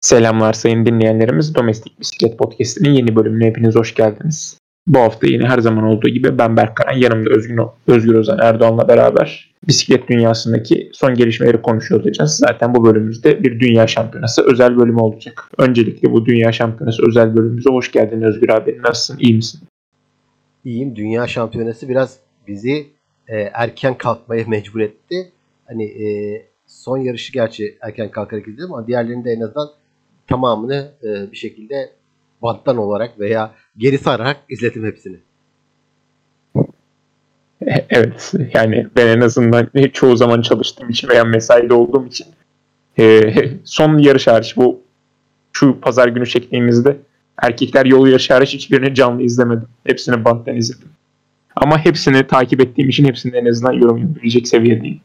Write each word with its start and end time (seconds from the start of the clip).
Selamlar 0.00 0.52
sayın 0.52 0.86
dinleyenlerimiz. 0.86 1.54
Domestik 1.54 2.00
Bisiklet 2.00 2.38
Podcast'inin 2.38 2.90
yeni 2.90 3.16
bölümüne 3.16 3.46
hepiniz 3.46 3.74
hoş 3.74 3.94
geldiniz. 3.94 4.58
Bu 4.86 4.98
hafta 4.98 5.26
yine 5.26 5.48
her 5.48 5.58
zaman 5.58 5.84
olduğu 5.84 6.08
gibi 6.08 6.38
ben 6.38 6.56
Berk 6.56 6.80
yanımda 6.96 7.30
Özgür, 7.30 7.60
Özgür 7.86 8.14
Ozan 8.14 8.38
Erdoğan'la 8.42 8.88
beraber 8.88 9.54
bisiklet 9.68 10.08
dünyasındaki 10.08 10.90
son 10.92 11.14
gelişmeleri 11.14 11.62
konuşuyor 11.62 12.00
olacağız. 12.00 12.36
Zaten 12.36 12.74
bu 12.74 12.84
bölümümüzde 12.84 13.44
bir 13.44 13.60
dünya 13.60 13.86
şampiyonası 13.86 14.42
özel 14.52 14.76
bölümü 14.76 15.00
olacak. 15.00 15.50
Öncelikle 15.58 16.12
bu 16.12 16.26
dünya 16.26 16.52
şampiyonası 16.52 17.08
özel 17.08 17.36
bölümümüze 17.36 17.70
hoş 17.70 17.92
geldin 17.92 18.22
Özgür 18.22 18.48
abi. 18.48 18.78
Nasılsın? 18.84 19.18
İyi 19.20 19.34
misin? 19.34 19.60
İyiyim. 20.64 20.96
Dünya 20.96 21.26
şampiyonası 21.26 21.88
biraz 21.88 22.18
bizi 22.48 22.86
e, 23.28 23.36
erken 23.36 23.98
kalkmaya 23.98 24.44
mecbur 24.48 24.80
etti. 24.80 25.32
Hani 25.66 25.84
e, 25.84 26.06
son 26.66 26.98
yarışı 26.98 27.32
gerçi 27.32 27.78
erken 27.80 28.10
kalkarak 28.10 28.48
izledim 28.48 28.72
ama 28.72 28.86
diğerlerinde 28.86 29.30
en 29.30 29.40
azından 29.40 29.68
tamamını 30.30 30.92
e, 31.02 31.32
bir 31.32 31.36
şekilde 31.36 31.90
banttan 32.42 32.76
olarak 32.76 33.20
veya 33.20 33.54
geri 33.76 33.98
sararak 33.98 34.36
izledim 34.48 34.86
hepsini. 34.86 35.16
Evet 37.90 38.32
yani 38.54 38.86
ben 38.96 39.06
en 39.06 39.20
azından 39.20 39.70
çoğu 39.92 40.16
zaman 40.16 40.42
çalıştığım 40.42 40.90
için 40.90 41.08
veya 41.08 41.24
mesaide 41.24 41.74
olduğum 41.74 42.06
için 42.06 42.26
e, 42.98 43.34
son 43.64 43.98
yarış 43.98 44.26
hariç 44.26 44.56
bu 44.56 44.80
şu 45.52 45.80
pazar 45.80 46.08
günü 46.08 46.26
çektiğimizde 46.26 46.96
erkekler 47.42 47.86
yol 47.86 48.06
yarışı 48.06 48.34
hariç 48.34 48.54
hiçbirini 48.54 48.94
canlı 48.94 49.22
izlemedim. 49.22 49.68
Hepsini 49.86 50.24
banttan 50.24 50.56
izledim. 50.56 50.88
Ama 51.56 51.84
hepsini 51.84 52.26
takip 52.26 52.60
ettiğim 52.60 52.88
için 52.88 53.04
hepsini 53.04 53.36
en 53.36 53.46
azından 53.46 53.72
yorum 53.72 53.98
yapabilecek 53.98 54.48
seviyedeyim. 54.48 55.00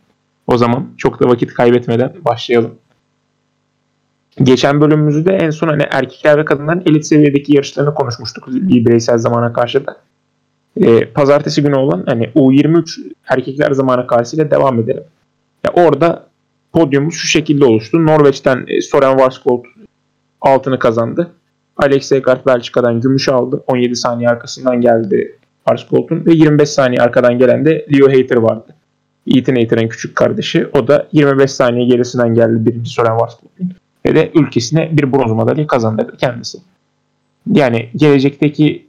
O 0.48 0.58
zaman 0.58 0.88
çok 0.98 1.20
da 1.20 1.30
vakit 1.30 1.54
kaybetmeden 1.54 2.14
başlayalım. 2.26 2.76
Geçen 4.44 4.82
bölümümüzde 4.82 5.34
en 5.34 5.50
son 5.50 5.68
hani 5.68 5.84
erkekler 5.92 6.38
ve 6.38 6.46
kadınların 6.46 6.84
elit 6.86 7.06
seviyedeki 7.06 7.56
yarışlarını 7.56 7.94
konuşmuştuk 7.94 8.48
bireysel 8.48 9.18
zamana 9.18 9.54
karşı 9.54 9.86
da. 9.86 9.98
Ee, 10.82 11.06
pazartesi 11.06 11.62
günü 11.62 11.76
olan 11.76 12.04
hani 12.08 12.24
U23 12.24 13.14
erkekler 13.30 13.72
zamana 13.72 14.08
karşısıyla 14.08 14.52
devam 14.52 14.80
edelim. 14.80 15.04
Ya 15.66 15.72
orada 15.74 16.28
podyumumuz 16.74 17.16
şu 17.16 17.28
şekilde 17.28 17.66
oluştu. 17.66 18.06
Norveç'ten 18.06 18.66
e, 18.68 18.82
Soren 18.82 19.20
Varsvold 19.20 19.64
altını 20.42 20.80
kazandı. 20.80 21.32
Alex 21.78 22.12
Egart 22.12 22.46
Belçika'dan 22.46 23.02
gümüş 23.02 23.30
aldı. 23.30 23.64
17 23.68 23.96
saniye 23.96 24.30
arkasından 24.30 24.82
geldi 24.82 25.36
Varsvold'un 25.68 26.26
ve 26.26 26.34
25 26.34 26.70
saniye 26.70 27.02
arkadan 27.02 27.38
gelen 27.38 27.66
de 27.66 27.86
Leo 27.94 28.08
Hayter 28.08 28.38
vardı. 28.38 28.76
Ethan 29.28 29.56
Hayter'ın 29.56 29.88
küçük 29.88 30.16
kardeşi. 30.16 30.68
O 30.74 30.88
da 30.88 31.08
25 31.12 31.52
saniye 31.52 31.88
gerisinden 31.88 32.34
geldi 32.34 32.66
birinci 32.66 32.90
Soren 32.90 33.16
Varsvold'un 33.16 33.76
ve 34.06 34.16
de 34.16 34.32
ülkesine 34.34 34.98
bir 34.98 35.14
bronz 35.14 35.32
madalya 35.32 35.68
kazandırdı 35.68 36.18
kendisi. 36.18 36.58
Yani 37.52 37.90
gelecekteki 37.96 38.86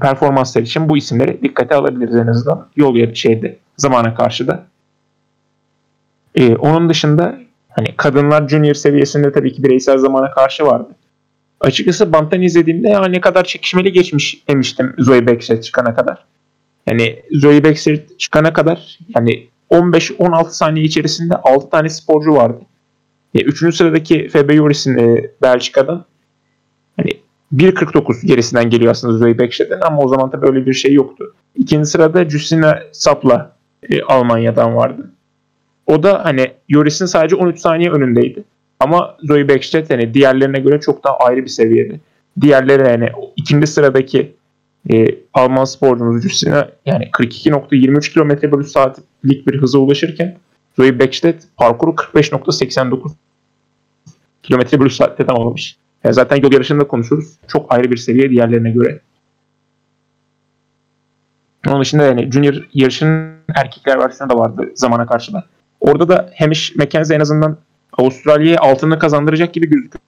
performanslar 0.00 0.62
için 0.62 0.88
bu 0.88 0.96
isimleri 0.96 1.42
dikkate 1.42 1.74
alabiliriz 1.74 2.14
en 2.14 2.26
azından 2.26 2.66
yol 2.76 2.96
yeri 2.96 3.16
şeyde 3.16 3.56
zamana 3.76 4.14
karşı 4.14 4.46
da. 4.46 4.66
Ee, 6.34 6.56
onun 6.56 6.88
dışında 6.88 7.38
hani 7.68 7.96
kadınlar 7.96 8.48
junior 8.48 8.74
seviyesinde 8.74 9.32
tabii 9.32 9.52
ki 9.52 9.62
bireysel 9.62 9.98
zamana 9.98 10.30
karşı 10.30 10.66
vardı. 10.66 10.88
Açıkçası 11.60 12.12
banttan 12.12 12.42
izlediğimde 12.42 12.88
ya 12.88 13.04
ne 13.04 13.20
kadar 13.20 13.44
çekişmeli 13.44 13.92
geçmiş 13.92 14.42
demiştim 14.48 14.94
Zoe 14.98 15.26
Backstreet 15.26 15.64
çıkana 15.64 15.94
kadar. 15.94 16.24
Yani 16.86 17.22
Zoe 17.32 17.64
Backstreet 17.64 18.20
çıkana 18.20 18.52
kadar 18.52 18.98
yani 19.16 19.46
15-16 19.70 20.50
saniye 20.50 20.84
içerisinde 20.84 21.36
6 21.36 21.70
tane 21.70 21.88
sporcu 21.88 22.32
vardı. 22.32 22.60
Üçüncü 23.42 23.76
sıradaki 23.76 24.28
Febe 24.28 24.56
Joris'in 24.56 24.98
e, 24.98 25.30
Belçika'dan 25.42 26.04
hani 26.96 27.10
1.49 27.54 28.26
gerisinden 28.26 28.70
geliyor 28.70 28.90
aslında 28.90 29.18
Zoe 29.18 29.38
Bekşe'den 29.38 29.80
ama 29.80 30.02
o 30.02 30.08
zaman 30.08 30.30
tabii 30.30 30.46
öyle 30.46 30.66
bir 30.66 30.72
şey 30.72 30.92
yoktu. 30.92 31.34
İkinci 31.56 31.86
sırada 31.90 32.28
Justina 32.28 32.78
Sapla 32.92 33.56
e, 33.90 34.02
Almanya'dan 34.02 34.76
vardı. 34.76 35.10
O 35.86 36.02
da 36.02 36.24
hani 36.24 36.52
Joris'in 36.68 37.06
sadece 37.06 37.36
13 37.36 37.58
saniye 37.58 37.90
önündeydi. 37.90 38.44
Ama 38.80 39.16
Zoe 39.22 39.48
Bekşet 39.48 39.90
hani 39.90 40.14
diğerlerine 40.14 40.58
göre 40.58 40.80
çok 40.80 41.04
daha 41.04 41.16
ayrı 41.16 41.44
bir 41.44 41.50
seviyede. 41.50 42.00
Diğerleri 42.40 42.88
yani 42.88 43.08
ikinci 43.36 43.66
sıradaki 43.66 44.34
e, 44.92 45.06
Alman 45.34 45.64
sporcumuz 45.64 46.22
Justina 46.22 46.68
yani 46.86 47.04
42.23 47.04 48.12
km 48.12 48.52
bölü 48.52 48.64
saatlik 48.64 49.46
bir 49.46 49.60
hıza 49.60 49.78
ulaşırken 49.78 50.36
Zoe 50.76 50.98
Bekşet 50.98 51.42
parkuru 51.56 51.90
45.89 51.90 53.10
kilometre 54.46 54.80
bölü 54.80 54.90
saatte 54.90 55.26
tamamlamış. 55.26 55.76
Yani 56.04 56.14
zaten 56.14 56.36
yol 56.36 56.52
yarışında 56.52 56.86
konuşuruz. 56.86 57.36
Çok 57.48 57.74
ayrı 57.74 57.90
bir 57.90 57.96
seviye 57.96 58.30
diğerlerine 58.30 58.70
göre. 58.70 59.00
Onun 61.68 61.80
dışında 61.80 62.02
yani 62.02 62.32
Junior 62.32 62.68
yarışının 62.74 63.34
erkekler 63.54 63.98
versiyonu 63.98 64.32
da 64.32 64.38
vardı 64.38 64.72
zamana 64.74 65.06
karşı 65.06 65.32
da. 65.32 65.44
Orada 65.80 66.08
da 66.08 66.30
Hamish 66.38 66.76
Mackenzie 66.76 67.16
en 67.16 67.20
azından 67.20 67.56
Avustralya'ya 67.92 68.60
altını 68.60 68.98
kazandıracak 68.98 69.54
gibi 69.54 69.66
gözüküyor 69.66 70.00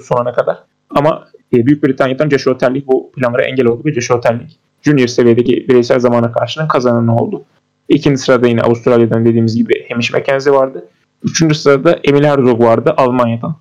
sonuna 0.00 0.32
kadar. 0.32 0.58
Ama 0.90 1.28
e, 1.52 1.66
Büyük 1.66 1.84
Britanya'dan 1.84 2.28
Joshua 2.28 2.58
Terlik 2.58 2.86
bu 2.86 3.12
planlara 3.12 3.42
engel 3.42 3.66
oldu 3.66 3.82
ve 3.84 3.92
Joshua 3.92 4.20
Terlik 4.20 4.58
Junior 4.82 5.06
seviyedeki 5.06 5.68
bireysel 5.68 5.98
zamana 5.98 6.32
karşının 6.32 6.68
kazananı 6.68 7.16
oldu. 7.16 7.44
İkinci 7.88 8.18
sırada 8.18 8.48
yine 8.48 8.62
Avustralya'dan 8.62 9.24
dediğimiz 9.24 9.56
gibi 9.56 9.86
Hamish 9.88 10.12
Mackenzie 10.12 10.52
vardı. 10.52 10.88
Üçüncü 11.22 11.54
sırada 11.54 11.98
Emil 12.04 12.24
Herzog 12.24 12.62
vardı 12.62 12.94
Almanya'dan. 12.96 13.56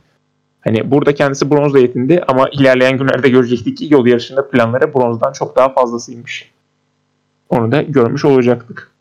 Hani 0.62 0.92
burada 0.92 1.16
kendisi 1.16 1.52
bronzla 1.52 1.80
yetindi 1.80 2.24
ama 2.28 2.50
ilerleyen 2.50 2.98
günlerde 2.98 3.30
görecektik 3.30 3.78
ki 3.78 3.88
yol 3.92 4.06
yarışında 4.06 4.50
planları 4.50 4.94
bronzdan 4.94 5.32
çok 5.32 5.56
daha 5.56 5.74
fazlasıymış. 5.74 6.52
Onu 7.50 7.72
da 7.72 7.82
görmüş 7.82 8.26
olacaktık. 8.26 8.92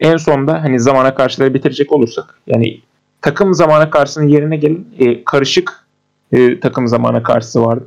En 0.00 0.16
sonda 0.16 0.62
hani 0.62 0.80
zamana 0.80 1.14
karşıları 1.14 1.54
bitirecek 1.54 1.92
olursak 1.92 2.38
yani 2.46 2.80
takım 3.22 3.54
zamana 3.54 3.90
karşısının 3.90 4.28
yerine 4.28 4.56
gelin 4.56 4.88
e, 4.98 5.24
karışık 5.24 5.86
e, 6.32 6.60
takım 6.60 6.88
zamana 6.88 7.22
karşısı 7.22 7.62
vardı. 7.62 7.84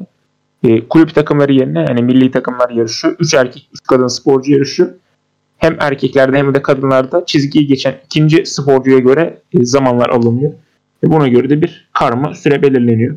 E, 0.64 0.88
kulüp 0.88 1.16
takımları 1.16 1.54
yerine 1.54 1.80
yani 1.80 2.02
milli 2.02 2.32
takımlar 2.32 2.70
yarışı, 2.70 3.16
3 3.20 3.34
erkek 3.34 3.70
3 3.74 3.84
kadın 3.84 4.08
sporcu 4.08 4.52
yarışı 4.52 4.98
hem 5.58 5.78
erkeklerde 5.80 6.38
hem 6.38 6.56
de 6.56 6.62
kadınlarda 6.62 7.26
çizgiyi 7.26 7.68
geçen 7.68 7.96
ikinci 8.06 8.46
sporcuya 8.46 9.00
göre 9.00 9.42
e, 9.54 9.66
zamanlar 9.66 10.10
alınıyor. 10.10 10.54
Ve 11.04 11.12
buna 11.12 11.28
göre 11.28 11.50
de 11.50 11.62
bir 11.62 11.90
karma 11.94 12.34
süre 12.34 12.62
belirleniyor. 12.62 13.16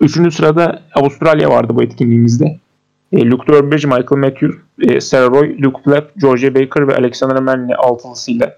Üçüncü 0.00 0.30
sırada 0.30 0.82
Avustralya 0.94 1.50
vardı 1.50 1.72
bu 1.76 1.82
etkinliğimizde. 1.82 2.58
E, 3.12 3.26
Luke 3.30 3.52
Durbridge, 3.52 3.86
Michael 3.86 4.16
Matthews, 4.16 4.56
e, 4.80 5.00
Sarah 5.00 5.30
Roy, 5.30 5.62
Luke 5.62 5.82
Plapp, 5.82 6.20
George 6.20 6.54
Baker 6.54 6.88
ve 6.88 6.96
Alexander 6.96 7.42
Manley 7.42 7.76
altılısıyla 7.78 8.54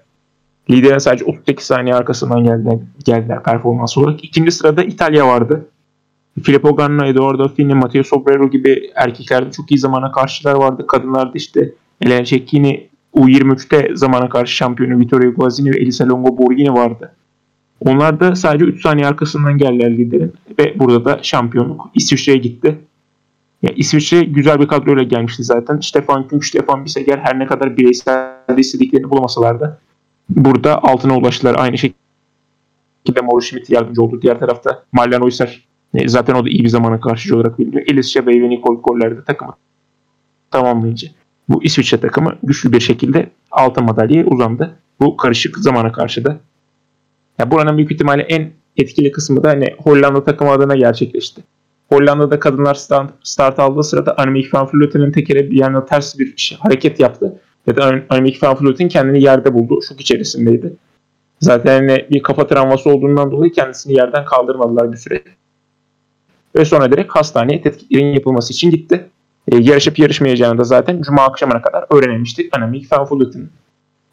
liderin 0.69 0.97
sadece 0.97 1.25
38 1.25 1.65
saniye 1.65 1.95
arkasından 1.95 2.43
geldiler, 2.43 2.77
geldiler 3.05 3.43
performans 3.43 3.97
olarak. 3.97 4.23
İkinci 4.23 4.51
sırada 4.51 4.83
İtalya 4.83 5.27
vardı. 5.27 5.65
Filippo 6.43 6.75
Ganna, 6.75 7.07
Eduardo 7.07 7.47
Fini, 7.47 7.73
Matteo 7.75 8.03
Sobrero 8.03 8.49
gibi 8.49 8.91
erkeklerde 8.95 9.51
çok 9.51 9.71
iyi 9.71 9.79
zamana 9.79 10.11
karşılar 10.11 10.53
vardı. 10.53 10.87
Kadınlarda 10.87 11.31
işte 11.35 11.71
Elena 12.01 12.25
Cecchini 12.25 12.89
U23'te 13.15 13.95
zamana 13.95 14.29
karşı 14.29 14.55
şampiyonu 14.55 14.99
Vittorio 14.99 15.33
Guazzini 15.33 15.71
ve 15.71 15.77
Elisa 15.77 16.09
Longo 16.09 16.37
Borghini 16.37 16.73
vardı. 16.73 17.15
Onlar 17.85 18.19
da 18.19 18.35
sadece 18.35 18.65
3 18.65 18.81
saniye 18.81 19.07
arkasından 19.07 19.57
geldiler 19.57 19.97
liderin 19.97 20.33
ve 20.59 20.79
burada 20.79 21.05
da 21.05 21.19
şampiyonluk 21.23 21.89
İsviçre'ye 21.93 22.37
gitti. 22.37 22.79
Ya 23.61 23.73
İsviçre 23.75 24.23
güzel 24.23 24.59
bir 24.59 24.67
kadroyla 24.67 25.03
gelmişti 25.03 25.43
zaten. 25.43 25.79
Stefan 25.79 26.27
Künk, 26.27 26.45
Stefan 26.45 26.85
Biseger 26.85 27.17
her 27.17 27.39
ne 27.39 27.45
kadar 27.45 27.77
bireysel 27.77 28.57
istediklerini 28.57 29.09
bulamasalar 29.09 29.59
da 29.59 29.79
burada 30.29 30.83
altına 30.83 31.17
ulaştılar. 31.17 31.55
Aynı 31.59 31.77
şekilde 31.77 33.21
Mauro 33.23 33.41
Schmidt 33.41 33.69
yardımcı 33.69 34.01
oldu. 34.01 34.21
Diğer 34.21 34.39
tarafta 34.39 34.83
Marlen 34.91 35.21
Oyser 35.21 35.67
e, 35.93 36.07
zaten 36.07 36.35
o 36.35 36.45
da 36.45 36.49
iyi 36.49 36.63
bir 36.63 36.69
zamana 36.69 36.99
karşı 36.99 37.35
olarak 37.35 37.59
biliniyor. 37.59 37.83
Elis 37.87 38.13
Şebey 38.13 38.41
ve 38.41 38.49
Nicole 38.49 38.81
Koller 38.81 39.17
de 39.17 39.23
takımı 39.23 39.53
tamamlayınca 40.51 41.07
bu 41.49 41.63
İsviçre 41.63 41.97
takımı 41.97 42.35
güçlü 42.43 42.71
bir 42.71 42.79
şekilde 42.79 43.29
altın 43.51 43.83
madalyaya 43.83 44.25
uzandı. 44.25 44.75
Bu 44.99 45.17
karışık 45.17 45.57
zamana 45.57 45.91
karşı 45.91 46.25
da. 46.25 46.39
Yani 47.39 47.51
buranın 47.51 47.77
büyük 47.77 47.91
ihtimalle 47.91 48.21
en 48.21 48.51
etkili 48.77 49.11
kısmı 49.11 49.43
da 49.43 49.49
hani 49.49 49.75
Hollanda 49.77 50.23
takımı 50.23 50.51
adına 50.51 50.75
gerçekleşti. 50.75 51.43
Hollanda'da 51.89 52.39
kadınlar 52.39 52.75
start, 52.75 53.11
start 53.23 53.59
aldığı 53.59 53.83
sırada 53.83 54.17
Annemiek 54.17 54.53
van 54.53 54.69
Vleuten'in 54.73 55.11
tekere 55.11 55.51
bir 55.51 55.57
yana 55.57 55.85
ters 55.85 56.19
bir 56.19 56.57
hareket 56.59 56.99
yaptı. 56.99 57.39
Ya 57.67 57.75
da 57.75 58.01
Annemiek 58.09 58.43
van 58.43 58.57
Vleuten 58.61 58.87
kendini 58.87 59.23
yerde 59.23 59.53
buldu. 59.53 59.79
Şok 59.89 60.01
içerisindeydi. 60.01 60.73
Zaten 61.41 61.87
hani 61.87 62.05
bir 62.11 62.23
kafa 62.23 62.47
travması 62.47 62.89
olduğundan 62.89 63.31
dolayı 63.31 63.51
kendisini 63.51 63.93
yerden 63.93 64.25
kaldırmadılar 64.25 64.91
bir 64.91 64.97
süre. 64.97 65.23
Ve 66.55 66.65
sonra 66.65 66.91
direkt 66.91 67.15
hastaneye 67.15 67.61
tetkiklerin 67.61 68.13
yapılması 68.13 68.53
için 68.53 68.71
gitti 68.71 69.09
e, 69.51 69.57
yarışıp 69.57 69.99
yarışmayacağını 69.99 70.57
da 70.57 70.63
zaten 70.63 71.01
Cuma 71.01 71.21
akşamına 71.21 71.61
kadar 71.61 71.85
öğrenemiştik. 71.89 72.57
Annemiek 72.57 72.91
van 72.91 73.07
Vleuten. 73.11 73.49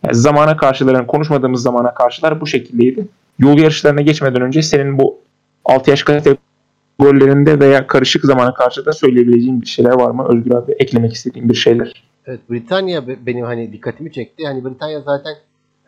Yani 0.05 0.15
zamana 0.15 0.57
karşıların 0.57 1.07
konuşmadığımız 1.07 1.63
zamana 1.63 1.95
karşılar 1.95 2.41
bu 2.41 2.47
şekildeydi. 2.47 3.09
yol 3.39 3.59
yarışlarına 3.59 4.01
geçmeden 4.01 4.43
önce 4.43 4.63
senin 4.63 4.99
bu 4.99 5.19
6 5.65 5.91
yaş 5.91 6.03
kategorilerinde 6.03 7.61
veya 7.61 7.87
karışık 7.87 8.25
zamana 8.25 8.55
karşı 8.55 8.87
da 8.87 8.93
söyleyebileceğin 8.93 9.63
bir 9.63 9.67
şeyler 9.67 9.93
var 9.93 10.11
mı? 10.11 10.27
Özgür 10.29 10.55
abi 10.55 10.73
eklemek 10.73 11.13
istediğin 11.13 11.49
bir 11.49 11.55
şeyler. 11.55 12.05
Evet 12.27 12.41
Britanya 12.51 13.07
benim 13.27 13.45
hani 13.45 13.73
dikkatimi 13.73 14.13
çekti. 14.13 14.47
Hani 14.47 14.65
Britanya 14.65 15.01
zaten 15.01 15.35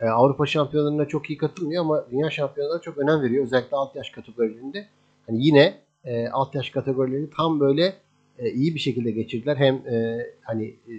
e, 0.01 0.05
Avrupa 0.05 0.45
şampiyonlarına 0.45 1.05
çok 1.05 1.29
iyi 1.29 1.37
katılmıyor 1.37 1.83
ama 1.83 2.05
dünya 2.11 2.29
şampiyonlarına 2.29 2.81
çok 2.81 2.97
önem 2.97 3.21
veriyor. 3.21 3.43
Özellikle 3.43 3.77
alt 3.77 3.95
yaş 3.95 4.09
kategorilerinde. 4.09 4.87
Hani 5.27 5.45
yine 5.45 5.73
e, 6.05 6.27
alt 6.27 6.55
yaş 6.55 6.69
kategorilerini 6.69 7.29
tam 7.37 7.59
böyle 7.59 7.93
e, 8.39 8.51
iyi 8.51 8.75
bir 8.75 8.79
şekilde 8.79 9.11
geçirdiler. 9.11 9.57
Hem 9.57 9.75
e, 9.75 10.25
hani 10.41 10.65
e, 10.65 10.93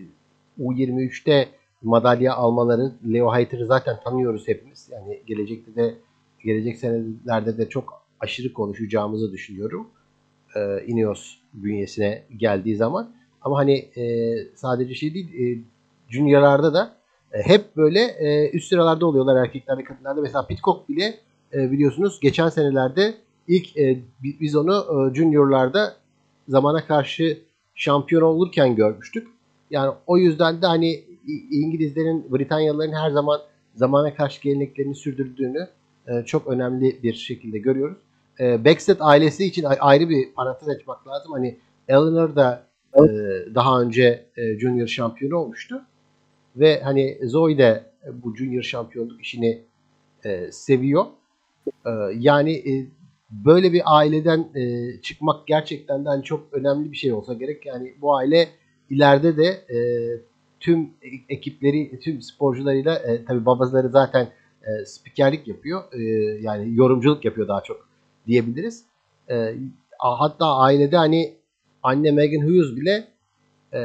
U23'te 0.61 1.49
madalya 1.83 2.35
almaları 2.35 2.93
Leo 3.13 3.29
Hayter'ı 3.29 3.67
zaten 3.67 3.97
tanıyoruz 4.05 4.49
hepimiz. 4.49 4.89
Yani 4.93 5.21
gelecekte 5.27 5.75
de 5.75 5.95
gelecek 6.45 6.77
senelerde 6.77 7.59
de 7.59 7.69
çok 7.69 8.03
aşırı 8.21 8.53
konuşacağımızı 8.53 9.33
düşünüyorum. 9.33 9.89
E, 10.57 10.87
Ineos 10.87 11.35
bünyesine 11.55 12.23
geldiği 12.37 12.77
zaman. 12.77 13.11
Ama 13.43 13.59
hani 13.59 13.75
e, 13.75 14.35
sadece 14.55 14.95
şey 14.95 15.15
değil, 15.15 15.35
e, 15.35 15.59
juniorlarda 16.09 16.75
da 16.75 16.97
e, 17.33 17.43
hep 17.43 17.77
böyle 17.77 18.01
e, 18.01 18.51
üst 18.51 18.69
sıralarda 18.69 19.07
oluyorlar 19.07 19.45
erkeklerde, 19.45 19.85
kadınlarda. 19.85 20.21
Mesela 20.21 20.47
Pitcock 20.47 20.89
bile 20.89 21.15
e, 21.55 21.73
biliyorsunuz 21.73 22.21
geçen 22.21 22.49
senelerde 22.49 23.15
ilk 23.49 23.77
e, 23.77 23.99
biz 24.23 24.57
onu 24.57 24.77
e, 25.11 25.15
juniorlarda 25.15 25.97
zamana 26.49 26.87
karşı 26.87 27.39
şampiyon 27.75 28.23
olurken 28.23 28.77
görmüştük. 28.77 29.29
Yani 29.71 29.95
o 30.07 30.19
yüzden 30.19 30.63
de 30.63 30.67
hani 30.67 31.05
İngilizlerin, 31.51 32.33
Britanyalıların 32.33 32.93
her 32.93 33.11
zaman 33.11 33.41
zamana 33.75 34.15
karşı 34.15 34.43
geleneklerini 34.43 34.95
sürdürdüğünü 34.95 35.69
e, 36.07 36.25
çok 36.25 36.47
önemli 36.47 37.03
bir 37.03 37.15
şekilde 37.15 37.59
görüyoruz. 37.59 37.99
E, 38.41 38.65
Backstead 38.65 38.97
ailesi 39.01 39.45
için 39.45 39.65
ayrı 39.81 40.09
bir 40.09 40.33
parantez 40.33 40.69
açmak 40.69 41.09
lazım. 41.09 41.33
Hani 41.33 41.59
Eleanor 41.89 42.37
da 42.37 42.67
e, 42.95 43.01
daha 43.55 43.81
önce 43.81 44.25
e, 44.37 44.59
Junior 44.59 44.87
şampiyonu 44.87 45.37
olmuştu. 45.37 45.83
Ve 46.57 46.81
hani 46.81 47.19
Zoe 47.23 47.59
de 47.59 47.85
bu 48.13 48.37
Junior 48.37 48.63
şampiyonluk 48.63 49.21
işini 49.21 49.63
seviyor. 50.51 51.05
Yani 52.15 52.87
böyle 53.31 53.73
bir 53.73 53.83
aileden 53.85 54.49
e, 54.55 54.93
çıkmak 55.03 55.47
gerçekten 55.47 56.05
de 56.05 56.09
hani 56.09 56.25
çok 56.25 56.53
önemli 56.53 56.93
bir 56.93 56.97
şey 56.97 57.13
olsa 57.13 57.35
gerek. 57.35 57.67
Yani 57.67 57.95
bu 58.01 58.17
aile 58.17 58.49
ileride 58.91 59.37
de 59.37 59.47
e, 59.47 59.79
tüm 60.61 60.91
ekipleri, 61.29 62.01
tüm 62.01 62.23
sporcularıyla 62.23 62.95
e, 62.95 63.25
tabii 63.25 63.47
babaları 63.47 63.89
zaten 63.89 64.29
e, 64.63 64.85
spikerlik 64.85 65.49
yapıyor. 65.49 65.83
E, 65.93 66.03
yani 66.43 66.75
yorumculuk 66.75 67.25
yapıyor 67.25 67.49
daha 67.49 67.61
çok 67.61 67.89
diyebiliriz. 68.27 68.85
E, 69.31 69.55
hatta 69.99 70.57
ailede 70.57 70.97
hani 70.97 71.35
anne 71.83 72.11
Megan 72.11 72.47
Hughes 72.47 72.77
bile 72.77 73.09
e, 73.73 73.79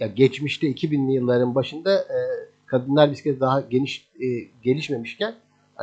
ya 0.00 0.06
geçmişte 0.06 0.66
2000'li 0.66 1.12
yılların 1.12 1.54
başında 1.54 1.98
e, 1.98 2.18
kadınlar 2.66 3.10
bisikleti 3.10 3.40
daha 3.40 3.60
geniş 3.60 4.08
e, 4.20 4.26
gelişmemişken 4.62 5.34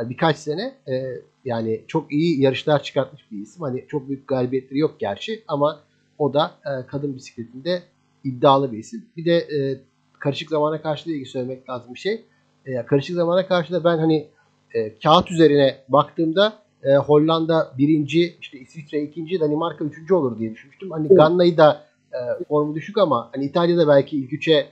birkaç 0.04 0.36
sene 0.36 0.74
e, 0.88 1.20
yani 1.44 1.80
çok 1.86 2.12
iyi 2.12 2.40
yarışlar 2.40 2.82
çıkartmış 2.82 3.32
bir 3.32 3.38
isim. 3.38 3.62
Hani 3.62 3.84
çok 3.88 4.08
büyük 4.08 4.28
galibiyetleri 4.28 4.78
yok 4.78 4.94
gerçi 4.98 5.42
ama 5.48 5.80
o 6.18 6.34
da 6.34 6.54
e, 6.64 6.86
kadın 6.86 7.14
bisikletinde 7.14 7.82
iddialı 8.24 8.72
bir 8.72 8.78
isim. 8.78 9.04
Bir 9.16 9.24
de 9.24 9.36
e, 9.36 9.80
karışık 10.18 10.50
zamana 10.50 10.82
karşı 10.82 11.06
da 11.06 11.10
ilgili 11.10 11.26
söylemek 11.26 11.70
lazım 11.70 11.94
bir 11.94 11.98
şey. 11.98 12.24
E, 12.66 12.86
karışık 12.86 13.16
zamana 13.16 13.46
karşı 13.46 13.72
da 13.72 13.84
ben 13.84 13.98
hani 13.98 14.26
e, 14.74 14.98
kağıt 14.98 15.30
üzerine 15.30 15.76
baktığımda 15.88 16.52
e, 16.82 16.96
Hollanda 16.96 17.72
birinci, 17.78 18.36
işte 18.40 18.58
İsviçre 18.58 19.02
ikinci, 19.02 19.40
Danimarka 19.40 19.84
üçüncü 19.84 20.14
olur 20.14 20.38
diye 20.38 20.52
düşünmüştüm. 20.52 20.90
Hani 20.90 21.08
Ganna'yı 21.08 21.56
da 21.56 21.86
e, 22.12 22.44
formu 22.44 22.74
düşük 22.74 22.98
ama 22.98 23.30
hani 23.34 23.44
İtalya'da 23.44 23.88
belki 23.88 24.16
ilk 24.16 24.32
üçe 24.32 24.66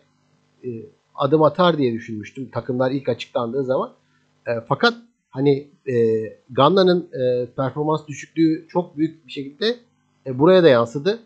e, 0.65 0.69
adım 1.15 1.43
atar 1.43 1.79
diye 1.79 1.93
düşünmüştüm 1.93 2.51
takımlar 2.51 2.91
ilk 2.91 3.09
açıklandığı 3.09 3.65
zaman. 3.65 3.93
E, 4.47 4.51
fakat 4.69 4.95
hani 5.35 5.69
e, 5.89 5.95
Ganna'nın 6.51 7.09
e, 7.13 7.47
performans 7.47 8.07
düşüklüğü 8.07 8.67
çok 8.69 8.97
büyük 8.97 9.27
bir 9.27 9.33
şekilde 9.33 9.77
e, 10.27 10.39
buraya 10.39 10.63
da 10.63 10.69
yansıdı. 10.69 11.19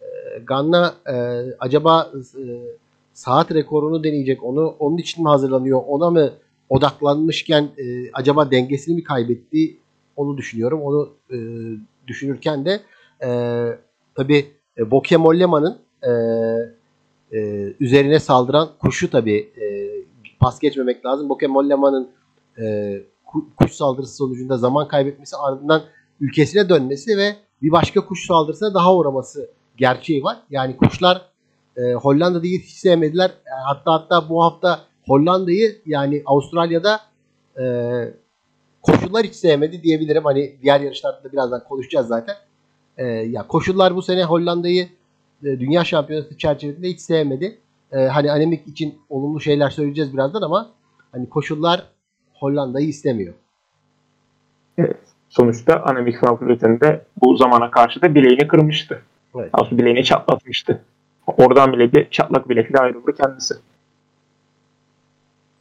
E, 0.00 0.38
Ganna 0.38 0.94
e, 1.06 1.14
acaba 1.58 2.12
e, 2.14 2.42
saat 3.12 3.54
rekorunu 3.54 4.04
deneyecek. 4.04 4.44
Onu 4.44 4.74
onun 4.78 4.96
için 4.96 5.24
mi 5.24 5.28
hazırlanıyor? 5.28 5.82
Ona 5.86 6.10
mı 6.10 6.32
odaklanmışken 6.68 7.62
e, 7.62 8.12
acaba 8.12 8.50
dengesini 8.50 8.94
mi 8.94 9.04
kaybetti? 9.04 9.76
Onu 10.16 10.36
düşünüyorum. 10.36 10.82
Onu 10.82 11.10
e, 11.30 11.36
düşünürken 12.06 12.64
de 12.64 12.80
e, 13.22 13.28
tabii 14.14 14.46
e, 14.78 14.90
Boke 14.90 15.16
Mollema'nın 15.16 15.78
e, 16.02 16.10
e, 17.32 17.72
üzerine 17.80 18.18
saldıran 18.18 18.68
kuşu 18.78 19.10
tabii 19.10 19.48
e, 19.60 19.90
pas 20.40 20.60
geçmemek 20.60 21.06
lazım. 21.06 21.28
Boke 21.28 21.46
Mollema'nın 21.46 22.10
e, 22.58 22.96
kuş 23.56 23.72
saldırısı 23.72 24.16
sonucunda 24.16 24.56
zaman 24.56 24.88
kaybetmesi 24.88 25.36
ardından 25.36 25.82
ülkesine 26.20 26.68
dönmesi 26.68 27.16
ve 27.16 27.36
bir 27.62 27.72
başka 27.72 28.06
kuş 28.06 28.26
saldırısına 28.26 28.74
daha 28.74 28.96
uğraması 28.96 29.50
gerçeği 29.76 30.24
var. 30.24 30.36
Yani 30.50 30.76
kuşlar 30.76 31.22
e, 31.76 31.92
Hollanda'da 31.92 32.46
hiç 32.46 32.70
sevmediler. 32.70 33.30
E, 33.30 33.50
hatta 33.66 33.92
hatta 33.92 34.28
bu 34.28 34.44
hafta 34.44 34.80
Hollanda'yı 35.06 35.78
yani 35.86 36.22
Avustralya'da 36.26 37.00
e, 37.60 37.64
koşullar 38.82 39.26
hiç 39.26 39.34
sevmedi 39.34 39.82
diyebilirim. 39.82 40.24
Hani 40.24 40.56
diğer 40.62 40.80
yarışlarda 40.80 41.24
da 41.24 41.32
birazdan 41.32 41.64
konuşacağız 41.64 42.06
zaten. 42.06 42.36
E, 42.96 43.04
ya 43.06 43.46
koşullar 43.46 43.96
bu 43.96 44.02
sene 44.02 44.24
Hollanda'yı 44.24 44.88
e, 45.42 45.60
dünya 45.60 45.84
şampiyonası 45.84 46.38
çerçevesinde 46.38 46.88
hiç 46.88 47.00
sevmedi. 47.00 47.58
E, 47.92 47.98
hani 47.98 48.32
anemik 48.32 48.66
için 48.68 48.98
olumlu 49.08 49.40
şeyler 49.40 49.70
söyleyeceğiz 49.70 50.12
birazdan 50.12 50.42
ama 50.42 50.70
hani 51.12 51.28
koşullar 51.28 51.86
Hollanda'yı 52.40 52.88
istemiyor. 52.88 53.34
Evet. 54.78 54.96
Sonuçta 55.28 55.82
anemik 55.82 56.20
favoritinde 56.20 57.04
bu 57.22 57.36
zamana 57.36 57.70
karşı 57.70 58.02
da 58.02 58.14
bileğini 58.14 58.48
kırmıştı. 58.48 59.02
Evet. 59.36 59.50
Aslında 59.52 59.78
bileğini 59.78 60.04
çatlatmıştı. 60.04 60.84
Oradan 61.26 61.72
bile 61.72 61.92
bir 61.92 62.10
çatlak 62.10 62.48
bilekle 62.48 62.78
ayrıldı 62.78 63.14
kendisi. 63.14 63.54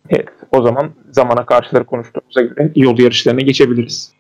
Evet, 0.09 0.29
o 0.51 0.61
zaman 0.61 0.91
zamana 1.11 1.45
karşıları 1.45 1.83
konuştuğumuza 1.83 2.41
göre 2.41 2.71
yol 2.75 2.99
yarışlarına 2.99 3.41
geçebiliriz. 3.41 4.13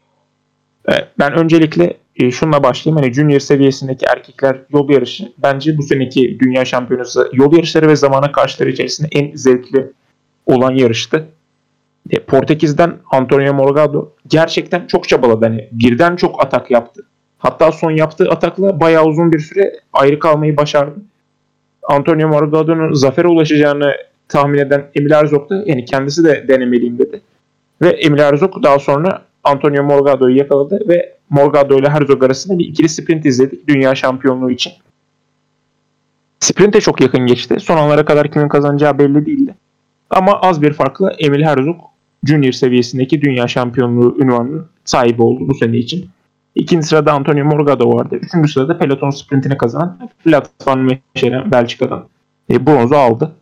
Evet, 0.85 1.07
ben 1.19 1.33
öncelikle 1.33 1.97
e, 2.15 2.31
şunla 2.31 2.63
başlayayım. 2.63 3.03
Hani 3.03 3.13
junior 3.13 3.39
seviyesindeki 3.39 4.05
erkekler 4.05 4.61
yol 4.69 4.89
yarışı 4.89 5.33
bence 5.37 5.77
bu 5.77 5.83
seneki 5.83 6.39
dünya 6.39 6.65
şampiyonası 6.65 7.29
yol 7.33 7.53
yarışları 7.53 7.87
ve 7.87 7.95
zamana 7.95 8.31
karşıları 8.31 8.69
içerisinde 8.69 9.07
en 9.11 9.35
zevkli 9.35 9.91
olan 10.45 10.71
yarıştı. 10.71 11.27
E, 12.09 12.19
Portekiz'den 12.19 12.93
Antonio 13.11 13.53
Morgado 13.53 14.11
gerçekten 14.27 14.87
çok 14.87 15.09
çabaladı. 15.09 15.45
Hani 15.45 15.69
birden 15.71 16.15
çok 16.15 16.45
atak 16.45 16.71
yaptı. 16.71 17.05
Hatta 17.37 17.71
son 17.71 17.91
yaptığı 17.91 18.29
atakla 18.29 18.79
bayağı 18.79 19.05
uzun 19.05 19.31
bir 19.31 19.39
süre 19.39 19.79
ayrı 19.93 20.19
kalmayı 20.19 20.57
başardı. 20.57 20.99
Antonio 21.83 22.27
Morgado'nun 22.27 22.93
zafere 22.93 23.27
ulaşacağını 23.27 23.93
tahmin 24.27 24.57
eden 24.57 24.85
Emil 24.95 25.11
Erzog 25.11 25.49
da 25.49 25.63
yani 25.65 25.85
kendisi 25.85 26.23
de 26.23 26.45
denemeliyim 26.47 26.99
dedi. 26.99 27.21
Ve 27.81 27.89
Emil 27.89 28.19
Erzog 28.19 28.63
daha 28.63 28.79
sonra 28.79 29.21
Antonio 29.43 29.83
Morgado'yu 29.83 30.37
yakaladı 30.37 30.79
ve 30.89 31.15
Morgado 31.29 31.79
ile 31.79 31.89
Herzog 31.89 32.23
arasında 32.23 32.59
bir 32.59 32.65
ikili 32.65 32.89
sprint 32.89 33.25
izledik 33.25 33.67
dünya 33.67 33.95
şampiyonluğu 33.95 34.51
için. 34.51 34.73
Sprinte 36.39 36.81
çok 36.81 37.01
yakın 37.01 37.25
geçti. 37.25 37.59
Son 37.59 37.77
anlara 37.77 38.05
kadar 38.05 38.31
kimin 38.31 38.47
kazanacağı 38.47 38.99
belli 38.99 39.25
değildi. 39.25 39.55
Ama 40.09 40.41
az 40.41 40.61
bir 40.61 40.73
farkla 40.73 41.11
Emil 41.19 41.43
Herzog 41.43 41.77
Junior 42.23 42.51
seviyesindeki 42.51 43.21
dünya 43.21 43.47
şampiyonluğu 43.47 44.17
ünvanının 44.19 44.65
sahibi 44.85 45.21
oldu 45.21 45.47
bu 45.47 45.53
sene 45.53 45.77
için. 45.77 46.09
İkinci 46.55 46.87
sırada 46.87 47.13
Antonio 47.13 47.45
Morgado 47.45 47.93
vardı. 47.93 48.15
Üçüncü 48.21 48.51
sırada 48.51 48.77
peloton 48.77 49.09
sprintini 49.09 49.57
kazanan 49.57 50.09
Platform 50.23 50.89
Meşeren 51.15 51.51
Belçika'dan 51.51 52.07
e, 52.51 52.65
bronzu 52.65 52.95
aldı. 52.95 53.35